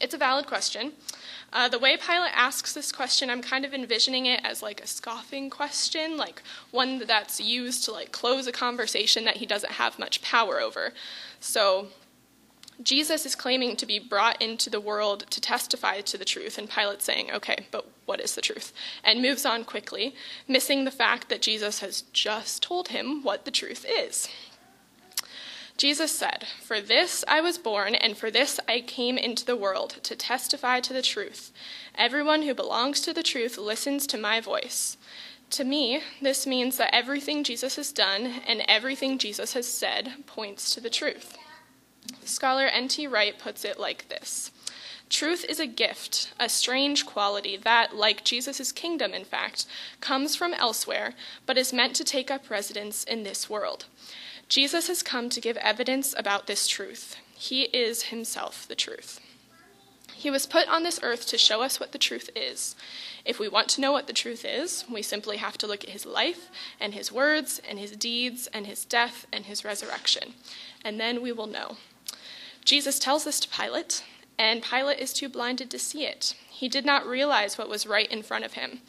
It's 0.00 0.14
a 0.14 0.18
valid 0.18 0.46
question. 0.46 0.92
Uh, 1.52 1.68
the 1.68 1.78
way 1.78 1.98
Pilate 1.98 2.32
asks 2.34 2.72
this 2.72 2.90
question, 2.90 3.28
I'm 3.28 3.42
kind 3.42 3.66
of 3.66 3.74
envisioning 3.74 4.24
it 4.24 4.40
as 4.42 4.62
like 4.62 4.80
a 4.80 4.86
scoffing 4.86 5.50
question, 5.50 6.16
like 6.16 6.42
one 6.70 7.00
that's 7.06 7.40
used 7.40 7.84
to 7.84 7.92
like 7.92 8.10
close 8.10 8.46
a 8.46 8.52
conversation 8.52 9.24
that 9.26 9.36
he 9.36 9.44
doesn't 9.44 9.74
have 9.74 9.98
much 9.98 10.22
power 10.22 10.60
over. 10.60 10.94
So 11.40 11.88
Jesus 12.82 13.26
is 13.26 13.34
claiming 13.34 13.76
to 13.76 13.86
be 13.86 13.98
brought 13.98 14.40
into 14.40 14.70
the 14.70 14.80
world 14.80 15.26
to 15.30 15.40
testify 15.40 16.00
to 16.00 16.18
the 16.18 16.24
truth, 16.24 16.58
and 16.58 16.68
Pilate 16.68 17.02
saying, 17.02 17.30
okay, 17.30 17.66
but 17.70 17.86
what 18.06 18.20
is 18.20 18.34
the 18.34 18.40
truth? 18.40 18.72
And 19.04 19.22
moves 19.22 19.44
on 19.44 19.64
quickly, 19.64 20.14
missing 20.48 20.84
the 20.84 20.90
fact 20.90 21.28
that 21.28 21.42
Jesus 21.42 21.80
has 21.80 22.02
just 22.12 22.62
told 22.62 22.88
him 22.88 23.22
what 23.22 23.44
the 23.44 23.50
truth 23.50 23.84
is. 23.88 24.28
Jesus 25.76 26.12
said, 26.16 26.46
For 26.62 26.80
this 26.80 27.24
I 27.26 27.40
was 27.40 27.58
born, 27.58 27.94
and 27.94 28.16
for 28.16 28.30
this 28.30 28.60
I 28.68 28.80
came 28.80 29.18
into 29.18 29.44
the 29.44 29.56
world, 29.56 29.96
to 30.02 30.14
testify 30.14 30.80
to 30.80 30.92
the 30.92 31.02
truth. 31.02 31.50
Everyone 31.96 32.42
who 32.42 32.54
belongs 32.54 33.00
to 33.00 33.12
the 33.12 33.22
truth 33.22 33.58
listens 33.58 34.06
to 34.08 34.18
my 34.18 34.40
voice. 34.40 34.96
To 35.50 35.64
me, 35.64 36.00
this 36.20 36.46
means 36.46 36.76
that 36.76 36.94
everything 36.94 37.44
Jesus 37.44 37.76
has 37.76 37.92
done 37.92 38.26
and 38.46 38.62
everything 38.68 39.18
Jesus 39.18 39.54
has 39.54 39.66
said 39.66 40.12
points 40.26 40.74
to 40.74 40.80
the 40.80 40.90
truth. 40.90 41.36
Scholar 42.24 42.66
N.T. 42.66 43.06
Wright 43.06 43.38
puts 43.38 43.64
it 43.64 43.78
like 43.78 44.08
this 44.08 44.50
Truth 45.12 45.44
is 45.46 45.60
a 45.60 45.66
gift, 45.66 46.32
a 46.40 46.48
strange 46.48 47.04
quality 47.04 47.58
that, 47.58 47.94
like 47.94 48.24
Jesus' 48.24 48.72
kingdom, 48.72 49.12
in 49.12 49.24
fact, 49.24 49.66
comes 50.00 50.34
from 50.34 50.54
elsewhere, 50.54 51.12
but 51.44 51.58
is 51.58 51.72
meant 51.72 51.94
to 51.96 52.04
take 52.04 52.30
up 52.30 52.48
residence 52.48 53.04
in 53.04 53.22
this 53.22 53.50
world. 53.50 53.84
Jesus 54.48 54.88
has 54.88 55.02
come 55.02 55.28
to 55.28 55.40
give 55.40 55.58
evidence 55.58 56.14
about 56.16 56.46
this 56.46 56.66
truth. 56.66 57.16
He 57.34 57.64
is 57.64 58.04
himself 58.04 58.66
the 58.66 58.74
truth. 58.74 59.20
He 60.14 60.30
was 60.30 60.46
put 60.46 60.68
on 60.68 60.82
this 60.82 61.00
earth 61.02 61.26
to 61.26 61.36
show 61.36 61.62
us 61.62 61.78
what 61.78 61.92
the 61.92 61.98
truth 61.98 62.30
is. 62.34 62.74
If 63.24 63.38
we 63.38 63.48
want 63.48 63.68
to 63.70 63.80
know 63.80 63.92
what 63.92 64.06
the 64.06 64.12
truth 64.12 64.44
is, 64.44 64.84
we 64.90 65.02
simply 65.02 65.36
have 65.38 65.58
to 65.58 65.66
look 65.66 65.84
at 65.84 65.90
his 65.90 66.06
life 66.06 66.48
and 66.80 66.94
his 66.94 67.12
words 67.12 67.60
and 67.68 67.78
his 67.78 67.90
deeds 67.92 68.46
and 68.46 68.66
his 68.66 68.84
death 68.84 69.26
and 69.32 69.44
his 69.44 69.64
resurrection. 69.64 70.34
And 70.84 70.98
then 70.98 71.20
we 71.20 71.32
will 71.32 71.46
know. 71.46 71.76
Jesus 72.64 72.98
tells 72.98 73.24
this 73.24 73.40
to 73.40 73.48
Pilate, 73.48 74.04
and 74.38 74.62
Pilate 74.62 74.98
is 74.98 75.12
too 75.12 75.28
blinded 75.28 75.70
to 75.70 75.78
see 75.78 76.04
it. 76.04 76.34
He 76.48 76.68
did 76.68 76.84
not 76.84 77.06
realize 77.06 77.58
what 77.58 77.68
was 77.68 77.86
right 77.86 78.10
in 78.10 78.22
front 78.22 78.44
of 78.44 78.52
him. 78.54 78.80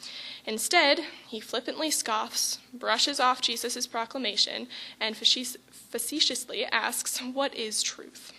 Instead, 0.46 1.00
he 1.26 1.40
flippantly 1.40 1.90
scoffs, 1.90 2.58
brushes 2.72 3.18
off 3.18 3.40
Jesus' 3.40 3.86
proclamation, 3.86 4.68
and 5.00 5.16
facetiously 5.16 6.64
asks, 6.66 7.18
What 7.20 7.54
is 7.54 7.82
truth? 7.82 8.32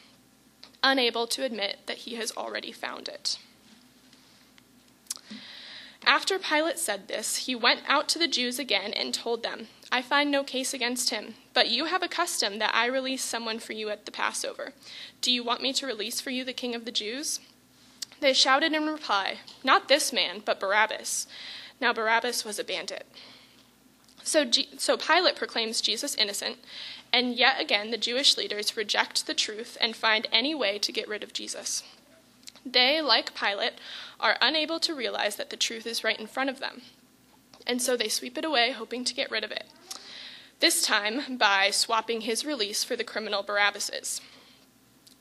unable 0.86 1.26
to 1.26 1.44
admit 1.44 1.80
that 1.88 1.98
he 2.00 2.16
has 2.16 2.32
already 2.38 2.72
found 2.72 3.10
it. 3.10 3.40
After 6.06 6.38
Pilate 6.38 6.78
said 6.78 7.08
this, 7.08 7.38
he 7.48 7.56
went 7.56 7.82
out 7.88 8.08
to 8.10 8.20
the 8.20 8.28
Jews 8.28 8.60
again 8.60 8.94
and 8.94 9.12
told 9.12 9.42
them, 9.42 9.68
I 9.92 10.02
find 10.02 10.32
no 10.32 10.44
case 10.44 10.74
against 10.74 11.10
him, 11.10 11.36
but 11.54 11.70
you 11.70 11.86
have 11.86 12.04
a 12.04 12.08
custom 12.08 12.60
that 12.60 12.74
I 12.74 12.86
release 12.86 13.24
someone 13.24 13.60
for 13.60 13.74
you 13.74 13.90
at 13.90 14.06
the 14.06 14.12
Passover. 14.12 14.74
Do 15.22 15.32
you 15.32 15.44
want 15.44 15.62
me 15.62 15.74
to 15.74 15.86
release 15.86 16.20
for 16.20 16.32
you 16.32 16.44
the 16.44 16.54
king 16.54 16.76
of 16.76 16.86
the 16.86 16.92
Jews? 16.92 17.40
They 18.20 18.34
shouted 18.34 18.74
in 18.74 18.88
reply, 18.88 19.40
Not 19.64 19.88
this 19.88 20.12
man, 20.12 20.42
but 20.44 20.60
Barabbas. 20.60 21.28
Now 21.80 21.94
Barabbas 21.94 22.44
was 22.44 22.58
a 22.58 22.64
bandit. 22.64 23.06
So, 24.24 24.44
G- 24.44 24.70
so 24.78 24.98
Pilate 24.98 25.36
proclaims 25.36 25.82
Jesus 25.82 26.16
innocent, 26.16 26.58
and 27.14 27.36
yet 27.36 27.62
again 27.62 27.92
the 27.92 27.98
Jewish 27.98 28.38
leaders 28.38 28.76
reject 28.76 29.28
the 29.28 29.36
truth 29.36 29.78
and 29.80 29.96
find 29.96 30.28
any 30.32 30.56
way 30.56 30.80
to 30.80 30.92
get 30.92 31.08
rid 31.08 31.24
of 31.24 31.34
Jesus. 31.34 31.84
They, 32.66 33.02
like 33.02 33.36
Pilate, 33.36 33.74
are 34.20 34.38
unable 34.42 34.80
to 34.80 34.96
realize 34.96 35.36
that 35.36 35.52
the 35.52 35.58
truth 35.58 35.86
is 35.86 36.04
right 36.04 36.20
in 36.20 36.26
front 36.26 36.50
of 36.50 36.60
them, 36.60 36.82
and 37.68 37.82
so 37.82 37.98
they 37.98 38.08
sweep 38.08 38.38
it 38.38 38.46
away, 38.46 38.72
hoping 38.72 39.04
to 39.04 39.14
get 39.14 39.32
rid 39.32 39.44
of 39.44 39.52
it. 39.52 39.66
This 40.60 40.82
time 40.82 41.38
by 41.38 41.70
swapping 41.72 42.22
his 42.22 42.46
release 42.46 42.84
for 42.84 42.96
the 42.96 43.04
criminal 43.04 43.44
Barabbas's. 43.44 44.22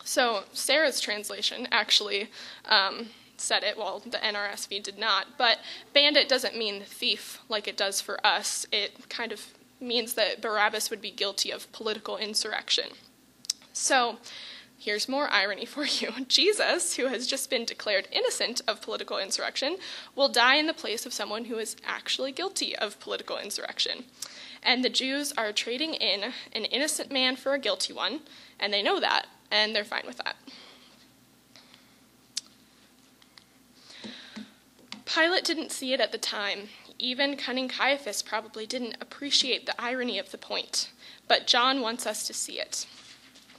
So 0.05 0.45
Sarah's 0.53 1.01
translation 1.01 1.67
actually 1.73 2.31
um, 2.67 3.09
said 3.37 3.65
it, 3.65 3.77
while 3.77 4.01
the 4.01 4.19
NRSV 4.19 4.83
did 4.83 4.99
not. 4.99 5.39
But 5.39 5.59
bandit 5.93 6.29
doesn't 6.29 6.57
mean 6.57 6.83
thief 6.83 7.41
like 7.49 7.67
it 7.67 7.77
does 7.77 8.01
for 8.01 8.25
us. 8.25 8.67
It 8.71 9.09
kind 9.09 9.33
of 9.33 9.47
means 9.81 10.15
that 10.15 10.41
Barabbas 10.41 10.91
would 10.91 11.01
be 11.01 11.11
guilty 11.11 11.51
of 11.51 11.71
political 11.73 12.17
insurrection. 12.17 12.91
So, 13.73 14.19
here's 14.85 15.09
more 15.09 15.31
irony 15.31 15.65
for 15.65 15.87
you. 15.87 16.13
Jesus, 16.29 16.97
who 16.97 17.07
has 17.07 17.27
just 17.27 17.49
been 17.49 17.65
declared 17.65 18.07
innocent 18.13 18.61
of 18.69 18.83
political 18.83 19.19
insurrection, 19.19 19.77
will 20.15 20.29
die 20.29 20.57
in 20.57 20.67
the 20.67 20.75
place 20.75 21.07
of 21.07 21.13
someone 21.13 21.47
who 21.47 21.57
is 21.57 21.77
actually 21.87 22.33
guilty 22.33 22.77
of 22.77 23.01
political 23.01 23.39
insurrection. 23.39 24.05
And 24.63 24.85
the 24.85 24.91
Jews 24.91 25.33
are 25.39 25.53
trading 25.53 25.95
in 25.95 26.33
an 26.53 26.65
innocent 26.67 27.11
man 27.11 27.37
for 27.37 27.55
a 27.55 27.59
guilty 27.59 27.93
one, 27.95 28.21
and 28.61 28.73
they 28.73 28.83
know 28.83 29.01
that, 29.01 29.27
and 29.51 29.75
they're 29.75 29.85
fine 29.85 30.05
with 30.07 30.19
that. 30.19 30.37
Pilate 35.07 35.45
didn't 35.45 35.73
see 35.73 35.93
it 35.93 36.01
at 36.01 36.13
the 36.13 36.19
time. 36.19 36.69
Even 36.99 37.37
cunning 37.37 37.69
Caiaphas 37.69 38.23
probably 38.23 38.67
didn't 38.67 38.97
appreciate 39.01 39.65
the 39.67 39.81
irony 39.81 40.19
of 40.19 40.31
the 40.31 40.39
point, 40.39 40.91
but 41.29 41.47
John 41.47 41.81
wants 41.81 42.07
us 42.07 42.27
to 42.27 42.35
see 42.35 42.61
it. 42.61 42.87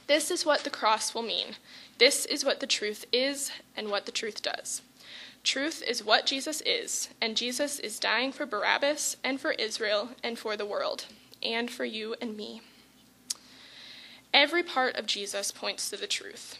This 0.06 0.30
is 0.30 0.46
what 0.46 0.64
the 0.64 0.70
cross 0.70 1.14
will 1.14 1.22
mean. 1.22 1.56
This 1.98 2.24
is 2.26 2.44
what 2.44 2.60
the 2.60 2.66
truth 2.66 3.06
is 3.12 3.50
and 3.76 3.90
what 3.90 4.06
the 4.06 4.12
truth 4.12 4.42
does. 4.42 4.82
Truth 5.42 5.82
is 5.86 6.04
what 6.04 6.26
Jesus 6.26 6.60
is, 6.66 7.08
and 7.20 7.36
Jesus 7.36 7.78
is 7.78 7.98
dying 7.98 8.32
for 8.32 8.46
Barabbas 8.46 9.16
and 9.22 9.40
for 9.40 9.52
Israel 9.52 10.10
and 10.22 10.38
for 10.38 10.56
the 10.56 10.66
world, 10.66 11.06
and 11.42 11.70
for 11.70 11.84
you 11.84 12.16
and 12.20 12.36
me. 12.36 12.62
Every 14.34 14.62
part 14.62 14.96
of 14.96 15.06
Jesus 15.06 15.50
points 15.50 15.88
to 15.90 15.96
the 15.96 16.06
truth. 16.06 16.58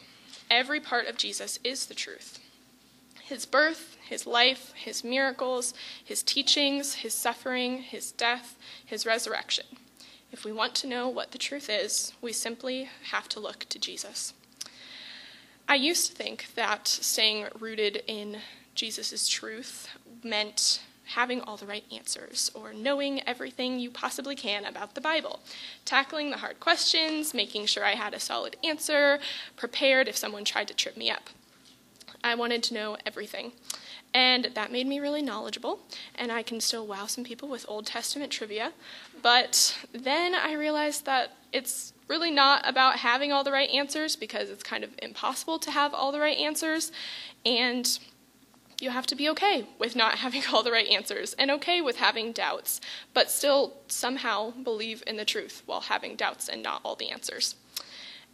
Every 0.49 0.79
part 0.79 1.07
of 1.07 1.17
Jesus 1.17 1.59
is 1.63 1.87
the 1.87 1.93
truth 1.93 2.39
his 3.27 3.45
birth, 3.45 3.97
his 4.07 4.25
life, 4.25 4.71
his 4.73 5.03
miracles, 5.03 5.73
his 6.01 6.23
teachings, 6.23 6.93
his 6.95 7.13
suffering, 7.13 7.79
his 7.79 8.13
death, 8.13 8.57
his 8.85 9.05
resurrection. 9.05 9.65
If 10.31 10.43
we 10.43 10.51
want 10.51 10.75
to 10.75 10.87
know 10.87 11.07
what 11.07 11.31
the 11.31 11.37
truth 11.37 11.69
is, 11.69 12.13
we 12.21 12.33
simply 12.33 12.89
have 13.11 13.29
to 13.29 13.39
look 13.39 13.65
to 13.69 13.79
Jesus. 13.79 14.33
I 15.69 15.75
used 15.75 16.07
to 16.07 16.13
think 16.13 16.53
that 16.55 16.87
staying 16.87 17.47
rooted 17.59 18.03
in 18.07 18.37
Jesus' 18.75 19.27
truth 19.27 19.89
meant 20.23 20.81
having 21.11 21.41
all 21.41 21.55
the 21.55 21.65
right 21.65 21.85
answers 21.91 22.51
or 22.53 22.73
knowing 22.73 23.21
everything 23.27 23.79
you 23.79 23.89
possibly 23.89 24.35
can 24.35 24.65
about 24.65 24.93
the 24.93 25.01
Bible, 25.01 25.39
tackling 25.85 26.31
the 26.31 26.37
hard 26.37 26.59
questions, 26.59 27.33
making 27.33 27.65
sure 27.65 27.85
I 27.85 27.95
had 27.95 28.13
a 28.13 28.19
solid 28.19 28.57
answer, 28.63 29.19
prepared 29.55 30.07
if 30.07 30.17
someone 30.17 30.43
tried 30.43 30.67
to 30.67 30.73
trip 30.73 30.97
me 30.97 31.09
up. 31.09 31.29
I 32.23 32.35
wanted 32.35 32.63
to 32.63 32.73
know 32.73 32.97
everything. 33.05 33.53
And 34.13 34.49
that 34.55 34.71
made 34.71 34.87
me 34.87 34.99
really 34.99 35.21
knowledgeable, 35.21 35.79
and 36.15 36.31
I 36.31 36.41
can 36.41 36.59
still 36.59 36.87
wow 36.87 37.05
some 37.05 37.23
people 37.23 37.49
with 37.49 37.65
Old 37.67 37.85
Testament 37.85 38.31
trivia. 38.31 38.71
But 39.21 39.77
then 39.93 40.33
I 40.33 40.53
realized 40.53 41.05
that 41.05 41.33
it's 41.51 41.93
really 42.07 42.31
not 42.31 42.67
about 42.67 42.97
having 42.99 43.31
all 43.31 43.43
the 43.43 43.51
right 43.51 43.69
answers 43.69 44.15
because 44.15 44.49
it's 44.49 44.63
kind 44.63 44.83
of 44.83 44.91
impossible 45.01 45.59
to 45.59 45.71
have 45.71 45.93
all 45.93 46.11
the 46.11 46.19
right 46.19 46.37
answers. 46.37 46.91
And 47.45 47.99
you 48.79 48.91
have 48.91 49.07
to 49.07 49.15
be 49.15 49.27
okay 49.29 49.67
with 49.79 49.95
not 49.95 50.15
having 50.19 50.43
all 50.51 50.63
the 50.63 50.71
right 50.71 50.87
answers 50.87 51.33
and 51.33 51.51
okay 51.51 51.81
with 51.81 51.97
having 51.97 52.31
doubts, 52.31 52.79
but 53.13 53.31
still 53.31 53.73
somehow 53.87 54.51
believe 54.51 55.03
in 55.07 55.17
the 55.17 55.25
truth 55.25 55.63
while 55.65 55.81
having 55.81 56.15
doubts 56.15 56.47
and 56.47 56.63
not 56.63 56.81
all 56.83 56.95
the 56.95 57.09
answers. 57.09 57.55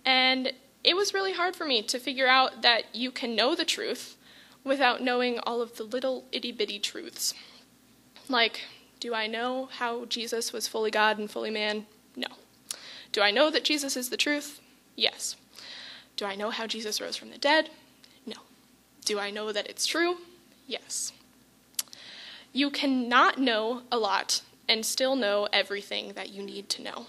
And 0.05 0.51
it 0.83 0.95
was 0.95 1.13
really 1.13 1.33
hard 1.33 1.55
for 1.55 1.65
me 1.65 1.81
to 1.83 1.99
figure 1.99 2.27
out 2.27 2.61
that 2.61 2.93
you 2.93 3.09
can 3.09 3.35
know 3.35 3.55
the 3.55 3.65
truth 3.65 4.17
without 4.63 5.01
knowing 5.01 5.39
all 5.39 5.61
of 5.61 5.77
the 5.77 5.83
little 5.83 6.25
itty 6.31 6.51
bitty 6.51 6.79
truths. 6.79 7.33
Like, 8.29 8.61
do 8.99 9.13
I 9.13 9.27
know 9.27 9.69
how 9.77 10.05
Jesus 10.05 10.53
was 10.53 10.67
fully 10.67 10.91
God 10.91 11.17
and 11.17 11.29
fully 11.29 11.51
man? 11.51 11.85
No. 12.15 12.27
Do 13.11 13.21
I 13.21 13.31
know 13.31 13.49
that 13.49 13.63
Jesus 13.63 13.97
is 13.97 14.09
the 14.09 14.17
truth? 14.17 14.61
Yes. 14.95 15.35
Do 16.15 16.25
I 16.25 16.35
know 16.35 16.49
how 16.49 16.67
Jesus 16.67 17.01
rose 17.01 17.17
from 17.17 17.31
the 17.31 17.37
dead? 17.37 17.69
No. 18.25 18.35
Do 19.05 19.19
I 19.19 19.29
know 19.29 19.51
that 19.51 19.67
it's 19.67 19.85
true? 19.85 20.17
Yes. 20.67 21.11
You 22.53 22.69
cannot 22.69 23.37
know 23.39 23.81
a 23.91 23.97
lot 23.97 24.41
and 24.69 24.85
still 24.85 25.15
know 25.15 25.47
everything 25.51 26.13
that 26.13 26.29
you 26.29 26.41
need 26.41 26.69
to 26.69 26.81
know. 26.81 27.07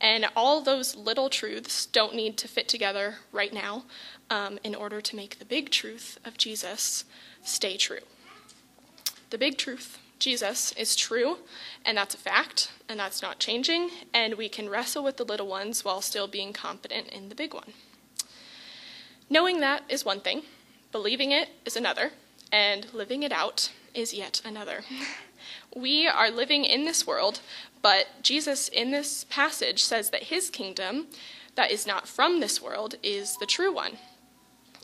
And 0.00 0.26
all 0.34 0.60
those 0.60 0.96
little 0.96 1.28
truths 1.28 1.86
don't 1.86 2.14
need 2.14 2.38
to 2.38 2.48
fit 2.48 2.68
together 2.68 3.16
right 3.32 3.52
now 3.52 3.84
um, 4.30 4.58
in 4.64 4.74
order 4.74 5.00
to 5.00 5.16
make 5.16 5.38
the 5.38 5.44
big 5.44 5.70
truth 5.70 6.18
of 6.24 6.38
Jesus 6.38 7.04
stay 7.42 7.76
true. 7.76 8.00
The 9.30 9.38
big 9.38 9.58
truth, 9.58 9.98
Jesus, 10.18 10.72
is 10.72 10.96
true, 10.96 11.38
and 11.84 11.96
that's 11.96 12.14
a 12.14 12.18
fact, 12.18 12.72
and 12.88 12.98
that's 12.98 13.22
not 13.22 13.38
changing, 13.38 13.90
and 14.12 14.34
we 14.34 14.48
can 14.48 14.68
wrestle 14.68 15.04
with 15.04 15.18
the 15.18 15.24
little 15.24 15.46
ones 15.46 15.84
while 15.84 16.00
still 16.00 16.26
being 16.26 16.52
confident 16.52 17.08
in 17.08 17.28
the 17.28 17.34
big 17.34 17.54
one. 17.54 17.72
Knowing 19.28 19.60
that 19.60 19.82
is 19.88 20.04
one 20.04 20.20
thing, 20.20 20.42
believing 20.90 21.30
it 21.30 21.50
is 21.64 21.76
another, 21.76 22.10
and 22.50 22.92
living 22.92 23.22
it 23.22 23.30
out 23.32 23.70
is 23.94 24.12
yet 24.12 24.40
another. 24.44 24.82
we 25.76 26.06
are 26.06 26.30
living 26.30 26.64
in 26.64 26.84
this 26.84 27.06
world, 27.06 27.40
but 27.82 28.22
Jesus 28.22 28.68
in 28.68 28.90
this 28.90 29.24
passage 29.24 29.82
says 29.82 30.10
that 30.10 30.24
his 30.24 30.50
kingdom, 30.50 31.06
that 31.54 31.70
is 31.70 31.86
not 31.86 32.08
from 32.08 32.40
this 32.40 32.60
world, 32.60 32.96
is 33.02 33.36
the 33.38 33.46
true 33.46 33.72
one. 33.72 33.98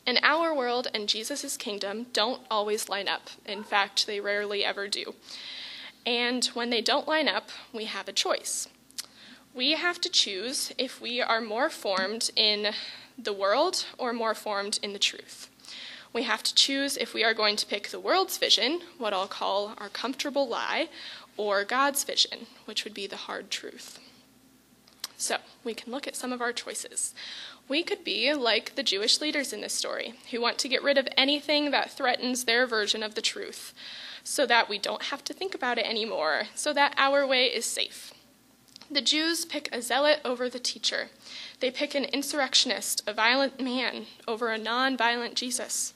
And 0.07 0.21
our 0.23 0.55
world 0.55 0.87
and 0.95 1.09
Jesus' 1.09 1.57
kingdom 1.57 2.07
don't 2.12 2.43
always 2.50 2.88
line 2.88 3.09
up. 3.09 3.29
In 3.45 3.65
fact, 3.65 4.07
they 4.07 4.21
rarely 4.21 4.65
ever 4.65 4.87
do. 4.87 5.15
And 6.07 6.45
when 6.47 6.71
they 6.71 6.81
don't 6.81 7.09
line 7.09 7.29
up, 7.29 7.50
we 7.73 7.87
have 7.87 8.07
a 8.07 8.12
choice. 8.12 8.69
We 9.53 9.73
have 9.73 10.00
to 10.03 10.09
choose 10.09 10.73
if 10.79 11.00
we 11.00 11.21
are 11.21 11.41
more 11.41 11.69
formed 11.69 12.31
in 12.37 12.73
the 13.19 13.33
world 13.33 13.87
or 13.99 14.12
more 14.12 14.35
formed 14.35 14.79
in 14.83 14.93
the 14.93 14.99
truth. 14.99 15.50
We 16.12 16.23
have 16.23 16.43
to 16.45 16.55
choose 16.55 16.97
if 16.97 17.12
we 17.12 17.25
are 17.25 17.35
going 17.35 17.57
to 17.57 17.67
pick 17.67 17.88
the 17.88 18.00
world's 18.00 18.38
vision, 18.38 18.81
what 18.99 19.12
I'll 19.12 19.26
call 19.26 19.75
our 19.79 19.88
comfortable 19.88 20.49
lie, 20.49 20.88
or 21.37 21.64
God's 21.64 22.05
vision, 22.05 22.47
which 22.64 22.85
would 22.85 22.95
be 22.95 23.07
the 23.07 23.16
hard 23.16 23.50
truth. 23.50 23.99
So, 25.16 25.38
we 25.64 25.75
can 25.75 25.93
look 25.93 26.07
at 26.07 26.16
some 26.16 26.33
of 26.33 26.43
our 26.43 26.52
choices. 26.52 27.14
We 27.69 27.83
could 27.83 28.05
be 28.05 28.33
like 28.35 28.75
the 28.75 28.83
Jewish 28.83 29.21
leaders 29.21 29.52
in 29.52 29.61
this 29.61 29.73
story, 29.73 30.14
who 30.31 30.40
want 30.40 30.59
to 30.59 30.69
get 30.69 30.83
rid 30.83 30.99
of 30.99 31.09
anything 31.16 31.71
that 31.71 31.90
threatens 31.90 32.45
their 32.45 32.66
version 32.66 33.02
of 33.02 33.14
the 33.14 33.23
truth, 33.23 33.73
so 34.23 34.45
that 34.47 34.69
we 34.69 34.78
don't 34.78 35.05
have 35.05 35.25
to 35.25 35.33
think 35.33 35.55
about 35.55 35.78
it 35.78 35.87
anymore, 35.87 36.45
so 36.55 36.73
that 36.75 36.95
our 36.97 37.26
way 37.26 37.47
is 37.47 37.64
safe. 37.64 38.12
The 38.90 39.00
Jews 39.00 39.45
pick 39.45 39.69
a 39.73 39.83
zealot 39.83 40.21
over 40.25 40.49
the 40.49 40.61
teacher. 40.61 41.09
They 41.59 41.73
pick 41.73 41.95
an 41.95 42.05
insurrectionist, 42.05 43.02
a 43.07 43.12
violent 43.12 43.61
man, 43.61 44.07
over 44.28 44.50
a 44.50 44.59
non 44.59 44.97
violent 44.97 45.35
Jesus. 45.35 45.93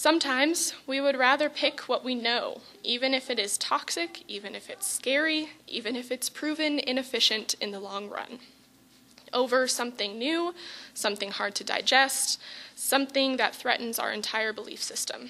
Sometimes 0.00 0.72
we 0.86 0.98
would 0.98 1.18
rather 1.18 1.50
pick 1.50 1.80
what 1.82 2.02
we 2.02 2.14
know, 2.14 2.62
even 2.82 3.12
if 3.12 3.28
it 3.28 3.38
is 3.38 3.58
toxic, 3.58 4.24
even 4.26 4.54
if 4.54 4.70
it's 4.70 4.86
scary, 4.86 5.50
even 5.66 5.94
if 5.94 6.10
it's 6.10 6.30
proven 6.30 6.78
inefficient 6.78 7.54
in 7.60 7.70
the 7.70 7.80
long 7.80 8.08
run, 8.08 8.38
over 9.34 9.68
something 9.68 10.18
new, 10.18 10.54
something 10.94 11.30
hard 11.30 11.54
to 11.56 11.64
digest, 11.64 12.40
something 12.74 13.36
that 13.36 13.54
threatens 13.54 13.98
our 13.98 14.10
entire 14.10 14.54
belief 14.54 14.82
system, 14.82 15.28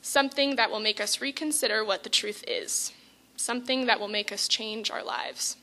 something 0.00 0.54
that 0.54 0.70
will 0.70 0.78
make 0.78 1.00
us 1.00 1.20
reconsider 1.20 1.84
what 1.84 2.04
the 2.04 2.08
truth 2.08 2.44
is, 2.46 2.92
something 3.34 3.86
that 3.86 3.98
will 3.98 4.06
make 4.06 4.30
us 4.30 4.46
change 4.46 4.88
our 4.88 5.02
lives, 5.02 5.56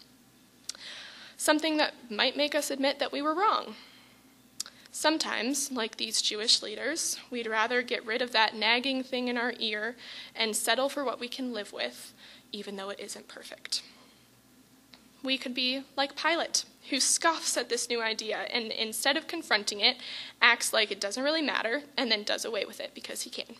something 1.37 1.77
that 1.77 1.93
might 2.11 2.35
make 2.35 2.55
us 2.55 2.71
admit 2.71 2.99
that 2.99 3.13
we 3.13 3.21
were 3.21 3.33
wrong 3.33 3.75
Sometimes, 4.91 5.71
like 5.71 5.95
these 5.95 6.21
Jewish 6.21 6.61
leaders, 6.61 7.17
we'd 7.29 7.47
rather 7.47 7.81
get 7.81 8.05
rid 8.05 8.21
of 8.21 8.33
that 8.33 8.55
nagging 8.55 9.03
thing 9.03 9.29
in 9.29 9.37
our 9.37 9.53
ear 9.57 9.95
and 10.35 10.55
settle 10.55 10.89
for 10.89 11.05
what 11.05 11.19
we 11.19 11.29
can 11.29 11.53
live 11.53 11.71
with, 11.71 12.13
even 12.51 12.75
though 12.75 12.89
it 12.89 12.99
isn't 12.99 13.29
perfect. 13.29 13.83
We 15.23 15.37
could 15.37 15.53
be 15.53 15.83
like 15.95 16.21
Pilate, 16.21 16.65
who 16.89 16.99
scoffs 16.99 17.55
at 17.55 17.69
this 17.69 17.87
new 17.89 18.01
idea 18.01 18.39
and 18.51 18.71
instead 18.71 19.15
of 19.15 19.27
confronting 19.27 19.79
it, 19.79 19.97
acts 20.41 20.73
like 20.73 20.91
it 20.91 20.99
doesn't 20.99 21.23
really 21.23 21.41
matter 21.41 21.83
and 21.97 22.11
then 22.11 22.23
does 22.23 22.43
away 22.43 22.65
with 22.65 22.81
it 22.81 22.91
because 22.93 23.21
he 23.21 23.29
can. 23.29 23.55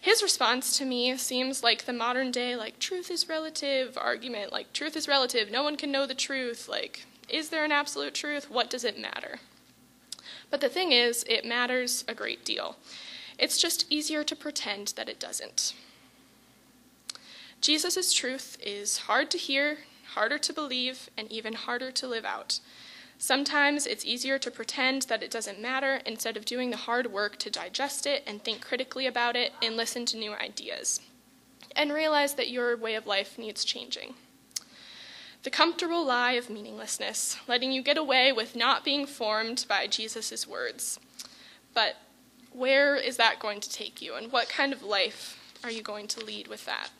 His 0.00 0.22
response 0.22 0.78
to 0.78 0.86
me 0.86 1.14
seems 1.18 1.62
like 1.62 1.84
the 1.84 1.92
modern 1.92 2.30
day, 2.30 2.56
like, 2.56 2.78
truth 2.78 3.10
is 3.10 3.28
relative 3.28 3.98
argument, 4.00 4.50
like, 4.50 4.72
truth 4.72 4.96
is 4.96 5.06
relative, 5.06 5.50
no 5.50 5.62
one 5.62 5.76
can 5.76 5.92
know 5.92 6.06
the 6.06 6.14
truth, 6.14 6.70
like, 6.70 7.04
is 7.28 7.50
there 7.50 7.66
an 7.66 7.72
absolute 7.72 8.14
truth? 8.14 8.50
What 8.50 8.70
does 8.70 8.82
it 8.82 8.98
matter? 8.98 9.40
But 10.50 10.60
the 10.60 10.68
thing 10.68 10.92
is, 10.92 11.24
it 11.28 11.44
matters 11.44 12.04
a 12.08 12.14
great 12.14 12.44
deal. 12.44 12.76
It's 13.38 13.58
just 13.58 13.86
easier 13.90 14.24
to 14.24 14.36
pretend 14.36 14.94
that 14.96 15.08
it 15.08 15.20
doesn't. 15.20 15.74
Jesus' 17.60 18.12
truth 18.12 18.56
is 18.60 18.98
hard 18.98 19.30
to 19.30 19.38
hear, 19.38 19.78
harder 20.14 20.38
to 20.38 20.52
believe, 20.52 21.08
and 21.16 21.30
even 21.30 21.52
harder 21.52 21.90
to 21.92 22.08
live 22.08 22.24
out. 22.24 22.60
Sometimes 23.18 23.86
it's 23.86 24.04
easier 24.04 24.38
to 24.38 24.50
pretend 24.50 25.02
that 25.02 25.22
it 25.22 25.30
doesn't 25.30 25.60
matter 25.60 26.00
instead 26.06 26.38
of 26.38 26.46
doing 26.46 26.70
the 26.70 26.78
hard 26.78 27.12
work 27.12 27.36
to 27.38 27.50
digest 27.50 28.06
it 28.06 28.22
and 28.26 28.42
think 28.42 28.62
critically 28.62 29.06
about 29.06 29.36
it 29.36 29.52
and 29.62 29.76
listen 29.76 30.06
to 30.06 30.16
new 30.16 30.32
ideas. 30.32 31.00
And 31.76 31.92
realize 31.92 32.34
that 32.34 32.48
your 32.48 32.76
way 32.76 32.94
of 32.94 33.06
life 33.06 33.38
needs 33.38 33.62
changing. 33.62 34.14
The 35.42 35.50
comfortable 35.50 36.04
lie 36.04 36.32
of 36.32 36.50
meaninglessness, 36.50 37.38
letting 37.48 37.72
you 37.72 37.82
get 37.82 37.96
away 37.96 38.30
with 38.30 38.54
not 38.54 38.84
being 38.84 39.06
formed 39.06 39.64
by 39.66 39.86
Jesus' 39.86 40.46
words. 40.46 41.00
But 41.72 41.96
where 42.52 42.94
is 42.94 43.16
that 43.16 43.40
going 43.40 43.60
to 43.60 43.70
take 43.70 44.02
you, 44.02 44.14
and 44.14 44.30
what 44.30 44.50
kind 44.50 44.70
of 44.72 44.82
life 44.82 45.38
are 45.64 45.70
you 45.70 45.82
going 45.82 46.08
to 46.08 46.24
lead 46.24 46.48
with 46.48 46.66
that? 46.66 46.90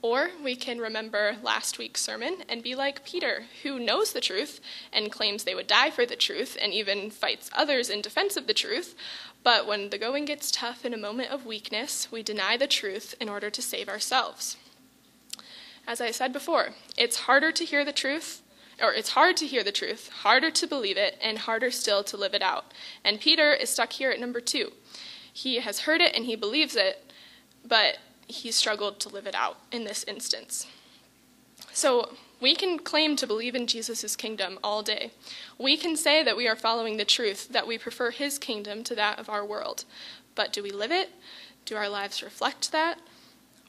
Or 0.00 0.30
we 0.42 0.56
can 0.56 0.78
remember 0.78 1.36
last 1.42 1.78
week's 1.78 2.02
sermon 2.02 2.38
and 2.48 2.62
be 2.62 2.74
like 2.74 3.04
Peter, 3.04 3.44
who 3.62 3.78
knows 3.78 4.12
the 4.12 4.20
truth 4.20 4.60
and 4.92 5.12
claims 5.12 5.44
they 5.44 5.54
would 5.54 5.66
die 5.66 5.90
for 5.90 6.06
the 6.06 6.16
truth 6.16 6.56
and 6.60 6.72
even 6.72 7.10
fights 7.10 7.50
others 7.54 7.88
in 7.88 8.02
defense 8.02 8.36
of 8.36 8.46
the 8.46 8.54
truth. 8.54 8.94
But 9.42 9.66
when 9.66 9.90
the 9.90 9.98
going 9.98 10.26
gets 10.26 10.50
tough 10.50 10.84
in 10.84 10.94
a 10.94 10.98
moment 10.98 11.30
of 11.30 11.46
weakness, 11.46 12.08
we 12.10 12.22
deny 12.22 12.56
the 12.56 12.66
truth 12.66 13.14
in 13.20 13.30
order 13.30 13.48
to 13.48 13.62
save 13.62 13.88
ourselves. 13.88 14.58
As 15.86 16.00
I 16.00 16.10
said 16.10 16.32
before, 16.32 16.70
it's 16.96 17.20
harder 17.20 17.52
to 17.52 17.64
hear 17.64 17.84
the 17.84 17.92
truth, 17.92 18.42
or 18.80 18.92
it's 18.94 19.10
hard 19.10 19.36
to 19.38 19.46
hear 19.46 19.62
the 19.62 19.72
truth, 19.72 20.08
harder 20.22 20.50
to 20.50 20.66
believe 20.66 20.96
it, 20.96 21.18
and 21.20 21.38
harder 21.38 21.70
still 21.70 22.02
to 22.04 22.16
live 22.16 22.34
it 22.34 22.42
out. 22.42 22.72
And 23.04 23.20
Peter 23.20 23.52
is 23.52 23.70
stuck 23.70 23.92
here 23.92 24.10
at 24.10 24.20
number 24.20 24.40
two. 24.40 24.72
He 25.32 25.56
has 25.56 25.80
heard 25.80 26.00
it 26.00 26.14
and 26.14 26.24
he 26.24 26.36
believes 26.36 26.76
it, 26.76 27.12
but 27.66 27.98
he 28.26 28.50
struggled 28.50 29.00
to 29.00 29.08
live 29.08 29.26
it 29.26 29.34
out 29.34 29.58
in 29.70 29.84
this 29.84 30.04
instance. 30.04 30.66
So 31.72 32.14
we 32.40 32.54
can 32.54 32.78
claim 32.78 33.16
to 33.16 33.26
believe 33.26 33.54
in 33.54 33.66
Jesus' 33.66 34.16
kingdom 34.16 34.58
all 34.62 34.82
day. 34.82 35.10
We 35.58 35.76
can 35.76 35.96
say 35.96 36.22
that 36.22 36.36
we 36.36 36.48
are 36.48 36.56
following 36.56 36.96
the 36.96 37.04
truth, 37.04 37.48
that 37.50 37.66
we 37.66 37.78
prefer 37.78 38.10
his 38.10 38.38
kingdom 38.38 38.84
to 38.84 38.94
that 38.94 39.18
of 39.18 39.28
our 39.28 39.44
world. 39.44 39.84
But 40.34 40.52
do 40.52 40.62
we 40.62 40.70
live 40.70 40.92
it? 40.92 41.10
Do 41.64 41.76
our 41.76 41.88
lives 41.88 42.22
reflect 42.22 42.72
that? 42.72 42.98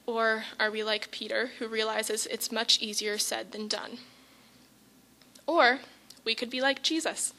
Or 0.06 0.44
are 0.60 0.70
we 0.70 0.84
like 0.84 1.10
Peter, 1.10 1.50
who 1.58 1.66
realizes 1.66 2.26
it's 2.26 2.52
much 2.52 2.80
easier 2.80 3.18
said 3.18 3.52
than 3.52 3.66
done? 3.66 3.98
Or 5.46 5.80
we 6.24 6.34
could 6.34 6.50
be 6.50 6.60
like 6.60 6.82
Jesus, 6.82 7.32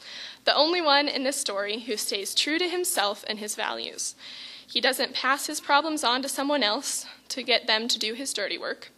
the 0.45 0.55
only 0.55 0.81
one 0.81 1.07
in 1.07 1.23
this 1.23 1.37
story 1.37 1.79
who 1.79 1.97
stays 1.97 2.35
true 2.35 2.57
to 2.57 2.69
himself 2.69 3.23
and 3.27 3.39
his 3.39 3.55
values. 3.55 4.15
He 4.65 4.81
doesn't 4.81 5.13
pass 5.13 5.47
his 5.47 5.61
problems 5.61 6.03
on 6.03 6.21
to 6.21 6.29
someone 6.29 6.63
else 6.63 7.05
to 7.29 7.43
get 7.43 7.67
them 7.67 7.87
to 7.87 7.99
do 7.99 8.13
his 8.13 8.33
dirty 8.33 8.57
work. 8.57 8.91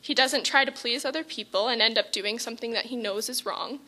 He 0.00 0.14
doesn't 0.14 0.44
try 0.44 0.66
to 0.66 0.72
please 0.72 1.04
other 1.04 1.24
people 1.24 1.68
and 1.68 1.80
end 1.80 1.96
up 1.96 2.12
doing 2.12 2.38
something 2.38 2.72
that 2.72 2.86
he 2.86 2.96
knows 2.96 3.30
is 3.30 3.46
wrong. 3.46 3.80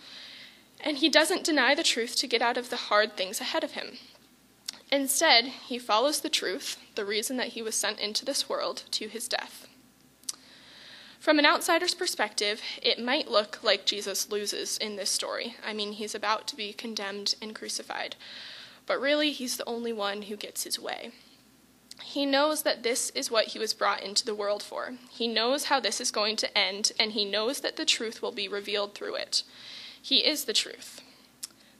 And 0.81 0.96
he 0.99 1.11
doesn't 1.11 1.44
deny 1.44 1.75
the 1.75 1.83
truth 1.83 2.16
to 2.16 2.27
get 2.27 2.40
out 2.40 2.57
of 2.57 2.70
the 2.70 2.77
hard 2.77 3.16
things 3.16 3.40
ahead 3.40 3.64
of 3.64 3.72
him. 3.72 3.99
Instead, 4.92 5.46
he 5.46 5.79
follows 5.79 6.20
the 6.20 6.29
truth, 6.29 6.79
the 6.94 7.05
reason 7.05 7.37
that 7.37 7.49
he 7.49 7.62
was 7.62 7.75
sent 7.75 7.99
into 7.99 8.25
this 8.25 8.49
world, 8.49 8.85
to 8.92 9.09
his 9.09 9.27
death. 9.27 9.66
From 11.18 11.40
an 11.40 11.46
outsider's 11.46 11.94
perspective, 11.94 12.62
it 12.81 13.03
might 13.03 13.29
look 13.29 13.59
like 13.64 13.85
Jesus 13.85 14.31
loses 14.31 14.79
in 14.79 14.94
this 14.94 15.11
story. 15.11 15.57
I 15.66 15.72
mean, 15.72 15.92
he's 15.92 16.14
about 16.14 16.46
to 16.49 16.57
be 16.57 16.72
condemned 16.72 17.35
and 17.42 17.53
crucified. 17.53 18.14
But 18.87 19.01
really, 19.01 19.33
he's 19.33 19.57
the 19.57 19.68
only 19.68 19.92
one 19.92 20.22
who 20.22 20.37
gets 20.37 20.62
his 20.62 20.79
way. 20.79 21.11
He 22.05 22.25
knows 22.25 22.62
that 22.62 22.85
this 22.85 23.11
is 23.11 23.31
what 23.31 23.49
he 23.49 23.59
was 23.59 23.75
brought 23.75 24.05
into 24.05 24.25
the 24.25 24.37
world 24.37 24.62
for. 24.62 24.94
He 25.11 25.27
knows 25.27 25.64
how 25.64 25.81
this 25.81 26.01
is 26.01 26.12
going 26.12 26.37
to 26.37 26.57
end, 26.57 26.92
and 27.01 27.11
he 27.11 27.25
knows 27.25 27.61
that 27.61 27.77
the 27.77 27.85
truth 27.85 28.22
will 28.22 28.31
be 28.31 28.46
revealed 28.46 28.94
through 28.94 29.16
it. 29.16 29.42
He 30.01 30.18
is 30.18 30.44
the 30.44 30.53
truth. 30.53 31.01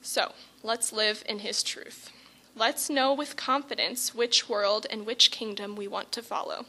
So, 0.01 0.33
let's 0.61 0.91
live 0.91 1.23
in 1.25 1.39
his 1.39 1.63
truth. 1.63 2.11
Let's 2.57 2.89
know 2.89 3.13
with 3.13 3.35
confidence 3.35 4.15
which 4.15 4.49
world 4.49 4.87
and 4.89 5.05
which 5.05 5.29
kingdom 5.29 5.75
we 5.75 5.87
want 5.87 6.11
to 6.13 6.23
follow. 6.23 6.65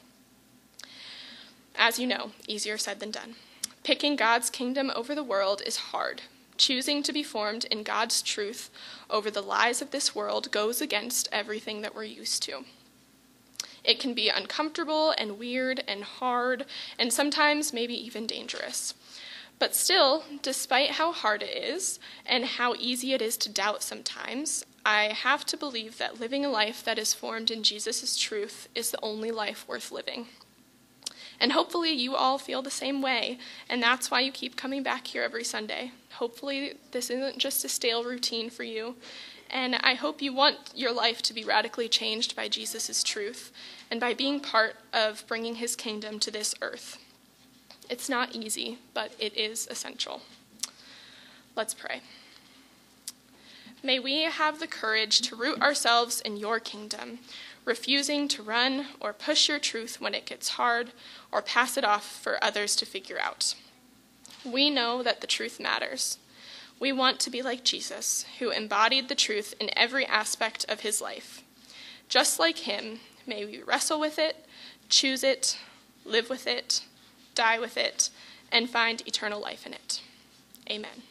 As 1.75 1.99
you 1.99 2.07
know, 2.07 2.33
easier 2.47 2.77
said 2.77 3.01
than 3.01 3.11
done. 3.11 3.37
Picking 3.85 4.15
God's 4.15 4.51
kingdom 4.51 4.93
over 4.95 5.15
the 5.15 5.25
world 5.25 5.63
is 5.65 5.77
hard. 5.77 6.21
Choosing 6.59 7.03
to 7.05 7.13
be 7.13 7.23
formed 7.23 7.65
in 7.71 7.85
God's 7.85 8.21
truth 8.21 8.69
over 9.09 9.31
the 9.31 9.41
lies 9.41 9.81
of 9.81 9.91
this 9.91 10.15
world 10.15 10.51
goes 10.51 10.83
against 10.83 11.27
everything 11.33 11.81
that 11.81 11.95
we're 11.95 12.05
used 12.05 12.43
to. 12.43 12.67
It 13.83 13.99
can 13.99 14.13
be 14.13 14.29
uncomfortable 14.29 15.15
and 15.17 15.39
weird 15.39 15.83
and 15.89 16.05
hard, 16.05 16.67
and 16.99 17.11
sometimes 17.11 17.73
maybe 17.73 17.95
even 17.95 18.27
dangerous. 18.27 18.93
But 19.59 19.75
still, 19.75 20.25
despite 20.43 20.91
how 20.93 21.13
hard 21.13 21.43
it 21.43 21.57
is 21.57 21.99
and 22.27 22.45
how 22.45 22.75
easy 22.79 23.15
it 23.15 23.23
is 23.23 23.39
to 23.39 23.49
doubt 23.49 23.83
sometimes, 23.83 24.67
I 24.89 25.13
have 25.13 25.45
to 25.47 25.59
believe 25.59 25.99
that 25.99 26.19
living 26.19 26.47
a 26.47 26.49
life 26.49 26.83
that 26.83 26.99
is 26.99 27.13
formed 27.13 27.51
in 27.51 27.63
Jesus' 27.63 28.17
truth 28.17 28.71
is 28.75 28.91
the 28.91 28.99
only 29.03 29.31
life 29.31 29.69
worth 29.69 29.93
living. 29.93 30.29
And 31.39 31.53
hopefully, 31.53 31.91
you 31.91 32.17
all 32.17 32.39
feel 32.39 32.63
the 32.63 32.71
same 32.71 33.03
way, 33.03 33.39
and 33.69 33.83
that's 33.83 34.11
why 34.11 34.21
you 34.21 34.33
keep 34.33 34.57
coming 34.57 34.83
back 34.83 35.09
here 35.09 35.23
every 35.23 35.45
Sunday. 35.45 35.93
Hopefully, 36.15 36.73
this 36.93 37.11
isn't 37.11 37.37
just 37.37 37.67
a 37.67 37.69
stale 37.69 38.03
routine 38.03 38.49
for 38.49 38.63
you, 38.65 38.97
and 39.51 39.75
I 39.75 39.93
hope 39.93 40.23
you 40.23 40.33
want 40.33 40.57
your 40.75 40.93
life 40.93 41.21
to 41.25 41.35
be 41.35 41.45
radically 41.45 41.91
changed 41.91 42.35
by 42.35 42.49
Jesus' 42.49 43.03
truth 43.03 43.53
and 43.91 44.01
by 44.01 44.15
being 44.15 44.41
part 44.41 44.77
of 44.95 45.23
bringing 45.27 45.57
his 45.57 45.77
kingdom 45.77 46.19
to 46.21 46.31
this 46.31 46.55
earth. 46.63 46.97
It's 47.91 48.09
not 48.09 48.35
easy, 48.35 48.79
but 48.95 49.13
it 49.19 49.37
is 49.37 49.69
essential. 49.71 50.23
Let's 51.55 51.75
pray. 51.75 52.01
May 53.83 53.99
we 53.99 54.23
have 54.23 54.59
the 54.59 54.67
courage 54.67 55.21
to 55.23 55.37
root 55.37 55.63
ourselves 55.63 56.21
in 56.21 56.37
your 56.37 56.59
kingdom, 56.59 57.21
refusing 57.65 58.27
to 58.29 58.43
run 58.43 58.87
or 59.01 59.13
push 59.13 59.49
your 59.49 59.59
truth 59.59 60.01
when 60.01 60.15
it 60.15 60.27
gets 60.27 60.51
hard 60.51 60.91
or 61.31 61.43
pass 61.43 61.77
it 61.77 61.85
off 61.85 62.05
for 62.05 62.43
others 62.43 62.75
to 62.77 62.87
figure 62.87 63.19
out. 63.21 63.55
We 64.45 64.71
know 64.71 65.03
that 65.03 65.21
the 65.21 65.27
truth 65.27 65.61
matters. 65.61 66.19
We 66.81 66.93
want 66.93 67.21
to 67.21 67.31
be 67.31 67.43
like 67.43 67.65
Jesus, 67.65 68.25
who 68.39 68.51
embodied 68.51 69.09
the 69.09 69.15
truth 69.15 69.55
in 69.61 69.71
every 69.77 70.07
aspect 70.07 70.65
of 70.69 70.81
his 70.81 71.01
life. 71.01 71.43
Just 72.09 72.39
like 72.39 72.59
him, 72.59 73.01
may 73.27 73.45
we 73.45 73.63
wrestle 73.63 74.01
with 74.01 74.19
it, 74.19 74.47
choose 74.89 75.23
it, 75.23 75.59
live 76.05 76.31
with 76.31 76.47
it, 76.47 76.83
die 77.35 77.59
with 77.59 77.77
it, 77.77 78.11
and 78.51 78.71
find 78.71 79.07
eternal 79.07 79.41
life 79.41 79.67
in 79.67 79.75
it. 79.75 80.01
Amen. 80.71 81.03